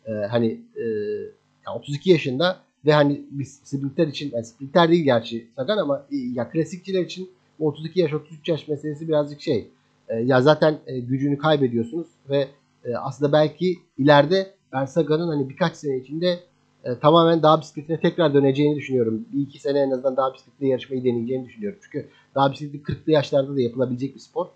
E, 0.07 0.12
hani 0.12 0.61
e, 0.77 1.70
32 1.70 2.11
yaşında 2.11 2.61
ve 2.87 2.92
hani 2.92 3.20
biz 3.31 3.61
sprinter 3.64 4.07
için 4.07 4.31
yani 4.35 4.44
sprinter 4.44 4.88
değil 4.88 5.05
gerçi 5.05 5.46
Sagan 5.57 5.79
ama 5.79 6.07
e, 6.12 6.16
ya 6.16 6.51
klasikçiler 6.51 7.03
için 7.03 7.31
32 7.61 8.01
yaş 8.01 8.12
33 8.12 8.49
yaş 8.49 8.68
meselesi 8.68 9.09
birazcık 9.09 9.40
şey. 9.40 9.68
E, 10.09 10.16
ya 10.16 10.42
zaten 10.42 10.79
e, 10.87 11.01
gücünü 11.01 11.38
kaybediyorsunuz 11.38 12.07
ve 12.31 12.49
e, 12.85 12.94
aslında 12.96 13.33
belki 13.33 13.79
ileride 13.99 14.51
ben 14.72 14.85
Sagan'ın 14.85 15.29
hani 15.29 15.49
birkaç 15.49 15.77
sene 15.77 15.96
içinde 15.96 16.40
e, 16.87 16.99
tamamen 16.99 17.42
dağ 17.42 17.61
bisikletine 17.61 18.01
tekrar 18.01 18.35
döneceğini 18.35 18.77
düşünüyorum. 18.77 19.25
Bir 19.33 19.40
iki 19.40 19.61
sene 19.61 19.79
en 19.79 19.90
azından 19.90 20.16
dağ 20.16 20.35
bisikletle 20.35 20.66
yarışmayı 20.66 21.05
deneyeceğini 21.05 21.46
düşünüyorum. 21.46 21.79
Çünkü 21.83 22.09
dağ 22.35 22.53
bisikleti 22.53 22.92
40'lı 22.92 23.12
yaşlarda 23.12 23.57
da 23.57 23.61
yapılabilecek 23.61 24.14
bir 24.14 24.20
spor. 24.20 24.46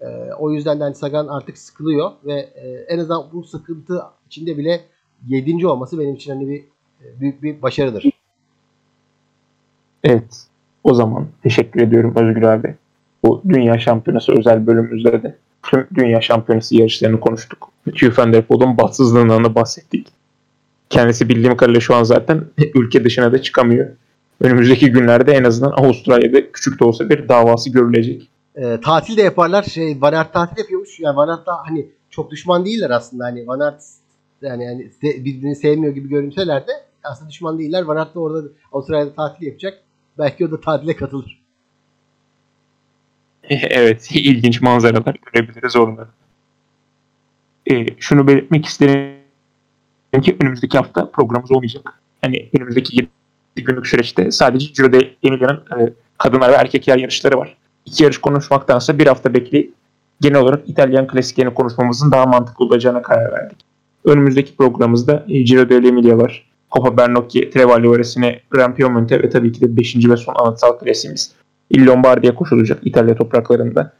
E, 0.00 0.06
o 0.38 0.52
yüzden 0.52 0.80
de 0.80 0.84
hani 0.84 0.94
Sagan 0.94 1.26
artık 1.26 1.58
sıkılıyor 1.58 2.10
ve 2.24 2.34
e, 2.34 2.68
en 2.88 2.98
azından 2.98 3.26
bu 3.32 3.44
sıkıntı 3.44 4.02
içinde 4.26 4.58
bile 4.58 4.80
7. 5.28 5.66
olması 5.66 5.98
benim 5.98 6.14
için 6.14 6.32
hani 6.32 6.48
bir 6.48 6.60
e, 7.04 7.20
büyük 7.20 7.42
bir 7.42 7.62
başarıdır. 7.62 8.10
Evet. 10.04 10.46
O 10.84 10.94
zaman 10.94 11.26
teşekkür 11.42 11.80
ediyorum 11.80 12.14
Özgür 12.16 12.42
abi. 12.42 12.74
Bu 13.24 13.42
Dünya 13.48 13.78
Şampiyonası 13.78 14.32
özel 14.32 14.66
bölümümüzde 14.66 15.22
de 15.22 15.36
tüm 15.62 15.88
Dünya 15.94 16.20
Şampiyonası 16.20 16.76
yarışlarını 16.76 17.20
konuştuk. 17.20 17.68
Mathieu 17.86 18.12
van 18.18 18.32
der 18.32 18.42
Poel'un 18.42 18.78
bahtsızlığından 18.78 19.44
da 19.44 19.54
bahsettik. 19.54 20.06
Kendisi 20.94 21.28
bildiğim 21.28 21.56
kadarıyla 21.56 21.80
şu 21.80 21.94
an 21.94 22.02
zaten 22.02 22.44
ülke 22.74 23.04
dışına 23.04 23.32
da 23.32 23.42
çıkamıyor. 23.42 23.90
Önümüzdeki 24.40 24.90
günlerde 24.90 25.32
en 25.32 25.44
azından 25.44 25.70
Avustralya'da 25.70 26.52
küçük 26.52 26.80
de 26.80 26.84
olsa 26.84 27.10
bir 27.10 27.28
davası 27.28 27.70
görülecek. 27.70 28.28
E, 28.56 28.80
tatil 28.80 29.16
de 29.16 29.22
yaparlar. 29.22 29.62
Şey, 29.62 30.00
Van 30.00 30.12
Aert 30.12 30.32
tatil 30.32 30.58
yapıyormuş. 30.58 31.00
Yani 31.00 31.16
Van 31.16 31.28
Aert 31.28 31.46
da 31.46 31.52
hani 31.66 31.86
çok 32.10 32.30
düşman 32.30 32.64
değiller 32.64 32.90
aslında. 32.90 33.24
Hani 33.24 33.46
Van 33.46 33.60
Aert 33.60 33.82
yani, 34.42 34.64
yani 34.64 34.90
birbirini 35.02 35.56
sevmiyor 35.56 35.94
gibi 35.94 36.08
görünseler 36.08 36.66
de 36.66 36.72
aslında 37.02 37.30
düşman 37.30 37.58
değiller. 37.58 37.82
Van 37.82 37.96
Aert 37.96 38.14
de 38.14 38.18
orada 38.18 38.48
Avustralya'da 38.72 39.14
tatil 39.14 39.46
yapacak. 39.46 39.78
Belki 40.18 40.46
o 40.46 40.50
da 40.50 40.60
tatile 40.60 40.96
katılır. 40.96 41.42
evet, 43.50 44.08
ilginç 44.14 44.62
manzaralar 44.62 45.16
görebiliriz 45.32 45.76
orada. 45.76 46.08
E, 47.70 47.86
şunu 47.98 48.28
belirtmek 48.28 48.66
isterim 48.66 49.23
ki 50.20 50.36
önümüzdeki 50.42 50.78
hafta 50.78 51.10
programımız 51.10 51.52
olmayacak. 51.52 52.00
Hani 52.22 52.48
önümüzdeki 52.58 52.96
7 52.96 53.08
günlük 53.56 53.86
süreçte 53.86 54.30
sadece 54.30 54.66
Giro 54.76 54.92
d'Emilia'nın 54.92 55.80
e, 55.80 55.92
kadınlar 56.18 56.52
ve 56.52 56.54
erkekler 56.54 56.98
yarışları 56.98 57.38
var. 57.38 57.56
İki 57.86 58.04
yarış 58.04 58.18
konuşmaktansa 58.18 58.98
bir 58.98 59.06
hafta 59.06 59.34
bekleyip 59.34 59.74
genel 60.20 60.38
olarak 60.38 60.68
İtalyan 60.68 61.06
klasiklerini 61.06 61.54
konuşmamızın 61.54 62.12
daha 62.12 62.26
mantıklı 62.26 62.64
olacağına 62.64 63.02
karar 63.02 63.32
verdik. 63.32 63.58
Önümüzdeki 64.04 64.56
programımızda 64.56 65.24
e, 65.28 65.42
Giro 65.42 65.68
d'Emilia 65.68 66.18
var. 66.18 66.50
Coppa 66.72 66.96
Bernocchi, 66.96 67.50
Trevalli 67.50 67.90
Varesine, 67.90 68.40
Gran 68.50 68.74
Piemonte 68.74 69.22
ve 69.22 69.30
tabii 69.30 69.52
ki 69.52 69.60
de 69.60 69.76
5. 69.76 69.96
ve 69.96 70.16
son 70.16 70.34
anıtsal 70.34 70.72
klasiğimiz 70.78 71.32
Il 71.70 71.86
Lombardi'ye 71.86 72.34
koşulacak 72.34 72.78
İtalya 72.82 73.14
topraklarında. 73.14 73.92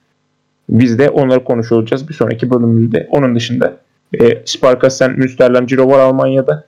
Biz 0.68 0.98
de 0.98 1.10
onları 1.10 1.44
konuşacağız 1.44 2.08
bir 2.08 2.14
sonraki 2.14 2.50
bölümümüzde. 2.50 3.08
Onun 3.10 3.34
dışında 3.34 3.76
e, 4.20 4.42
Sparkassen 4.44 5.12
Münsterland 5.18 5.68
Giro 5.68 5.88
var 5.88 5.98
Almanya'da. 5.98 6.66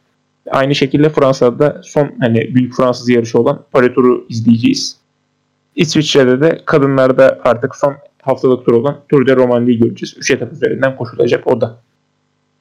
Aynı 0.51 0.75
şekilde 0.75 1.09
Fransa'da 1.09 1.81
son 1.85 2.11
hani 2.21 2.55
büyük 2.55 2.75
Fransız 2.75 3.09
yarışı 3.09 3.39
olan 3.39 3.63
Paris 3.73 3.95
Tour'u 3.95 4.27
izleyeceğiz. 4.29 4.97
İsviçre'de 5.77 6.41
de 6.41 6.63
kadınlarda 6.67 7.41
artık 7.45 7.77
son 7.77 7.95
haftalık 8.23 8.67
tur 8.67 8.73
olan 8.73 8.97
Tour 9.09 9.27
de 9.27 9.37
Romandie'yi 9.37 9.79
göreceğiz. 9.79 10.15
3 10.19 10.31
etap 10.31 10.53
üzerinden 10.53 10.97
koşulacak 10.97 11.47
o 11.47 11.61
da. 11.61 11.77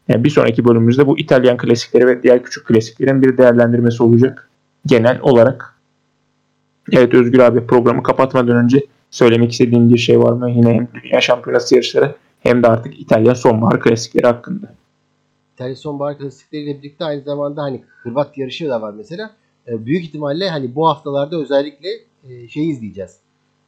Yani 0.08 0.24
bir 0.24 0.30
sonraki 0.30 0.66
bölümümüzde 0.66 1.08
bu 1.08 1.20
İtalyan 1.20 1.58
klasikleri 1.58 2.08
ve 2.08 2.24
diğer 2.24 2.44
küçük 2.44 2.68
klasiklerin 2.68 3.22
bir 3.22 3.38
değerlendirmesi 3.38 4.04
olacak 4.04 4.50
genel 4.86 5.20
olarak. 5.22 5.76
Evet 6.92 7.14
Özgür 7.14 7.40
abi 7.40 7.68
programı 7.68 8.04
kapatmadan 8.04 8.58
önce 8.58 8.86
söylemek 9.12 9.52
istediğim 9.52 9.94
bir 9.94 9.98
şey 9.98 10.20
var 10.20 10.32
mı? 10.32 10.52
Yine 10.52 10.74
hem 10.74 10.88
Dünya 11.04 11.22
Şampiyonası 11.22 11.76
yarışları 11.76 12.16
hem 12.46 12.64
de 12.64 12.68
artık 12.68 13.00
İtalyan 13.00 13.34
sonbahar 13.34 13.80
klasikleri 13.80 14.28
hakkında. 14.28 14.76
İtalya 15.54 15.76
sonbahar 15.76 16.18
klasikleriyle 16.18 16.78
birlikte 16.78 17.06
aynı 17.06 17.22
zamanda 17.22 17.62
hani 17.62 17.84
Hırvat 18.04 18.38
yarışı 18.38 18.70
da 18.70 18.82
var 18.82 18.94
mesela. 18.94 19.32
E, 19.68 19.86
büyük 19.86 20.04
ihtimalle 20.04 20.50
hani 20.50 20.76
bu 20.76 20.88
haftalarda 20.88 21.38
özellikle 21.38 21.90
e, 22.30 22.48
şey 22.48 22.70
izleyeceğiz. 22.70 23.20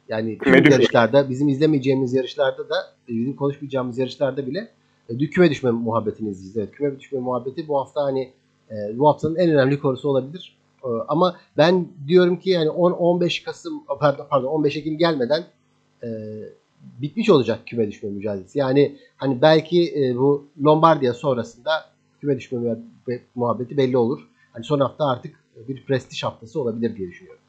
Yani 0.08 0.38
tüm 0.38 0.54
yarışlarda 0.54 1.30
bizim 1.30 1.48
izlemeyeceğimiz 1.48 2.14
yarışlarda 2.14 2.68
da 2.68 2.74
bizim 3.08 3.36
konuşmayacağımız 3.36 3.98
yarışlarda 3.98 4.46
bile 4.46 4.68
e, 5.08 5.18
küme 5.18 5.50
düşme 5.50 5.70
muhabbetini 5.70 6.30
izleyeceğiz. 6.30 6.68
Evet, 6.68 6.70
küme 6.78 7.00
düşme 7.00 7.18
muhabbeti 7.18 7.68
bu 7.68 7.80
hafta 7.80 8.02
hani 8.02 8.32
e, 8.70 8.98
bu 8.98 9.08
haftanın 9.08 9.36
en 9.36 9.50
önemli 9.50 9.78
konusu 9.78 10.08
olabilir. 10.08 10.56
E, 10.84 10.88
ama 11.08 11.36
ben 11.56 11.88
diyorum 12.08 12.36
ki 12.36 12.50
yani 12.50 12.70
10 12.70 12.92
15 12.92 13.42
Kasım 13.42 13.84
pardon, 14.00 14.26
pardon 14.30 14.48
15 14.48 14.76
Ekim 14.76 14.98
gelmeden 14.98 15.44
e, 16.02 16.08
bitmiş 17.02 17.30
olacak 17.30 17.66
küme 17.66 17.88
düşme 17.88 18.10
mücadelesi. 18.10 18.58
Yani 18.58 18.96
hani 19.16 19.42
belki 19.42 19.94
e, 19.96 20.16
bu 20.16 20.48
Lombardiya 20.64 21.14
sonrasında 21.14 21.70
küme 22.20 22.36
düşme 22.36 22.76
muhabbeti 23.34 23.76
belli 23.76 23.96
olur. 23.96 24.20
Hani 24.52 24.64
son 24.64 24.80
hafta 24.80 25.06
artık 25.06 25.34
bir 25.68 25.84
prestij 25.84 26.22
haftası 26.22 26.60
olabilir 26.60 26.96
diye 26.96 27.08
düşünüyorum. 27.08 27.42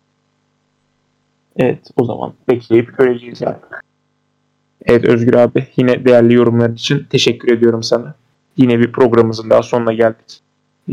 Evet 1.58 1.90
o 1.98 2.06
zaman 2.06 2.34
bekleyip 2.50 2.98
göreceğiz 2.98 3.44
artık. 3.44 3.84
Evet 4.86 5.06
Özgür 5.06 5.34
abi 5.34 5.68
yine 5.76 6.06
değerli 6.06 6.34
yorumlar 6.34 6.70
için 6.70 7.08
teşekkür 7.10 7.52
ediyorum 7.52 7.84
sana. 7.84 8.16
Yine 8.58 8.80
bir 8.80 8.92
programımızın 8.92 9.50
daha 9.50 9.64
sonuna 9.64 9.94
geldik. 9.94 10.42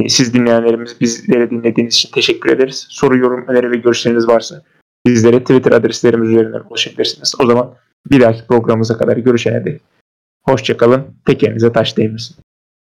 Ee, 0.00 0.08
Siz 0.08 0.34
dinleyenlerimiz 0.34 1.00
bizleri 1.00 1.50
dinlediğiniz 1.50 1.94
için 1.94 2.10
teşekkür 2.12 2.50
ederiz. 2.50 2.86
Soru, 2.90 3.18
yorum, 3.18 3.44
öneri 3.48 3.70
ve 3.70 3.76
görüşleriniz 3.76 4.28
varsa 4.28 4.62
bizlere 5.06 5.40
Twitter 5.40 5.72
adreslerimiz 5.72 6.30
üzerinden 6.30 6.62
ulaşabilirsiniz. 6.70 7.34
O 7.42 7.46
zaman 7.46 7.74
bir 8.10 8.20
dahaki 8.20 8.46
programımıza 8.46 8.98
kadar 8.98 9.16
görüşene 9.16 9.64
dek. 9.64 9.80
Hoşçakalın. 10.42 11.06
Tekerinize 11.26 11.72
taş 11.72 11.96
değmesin. 11.96 12.36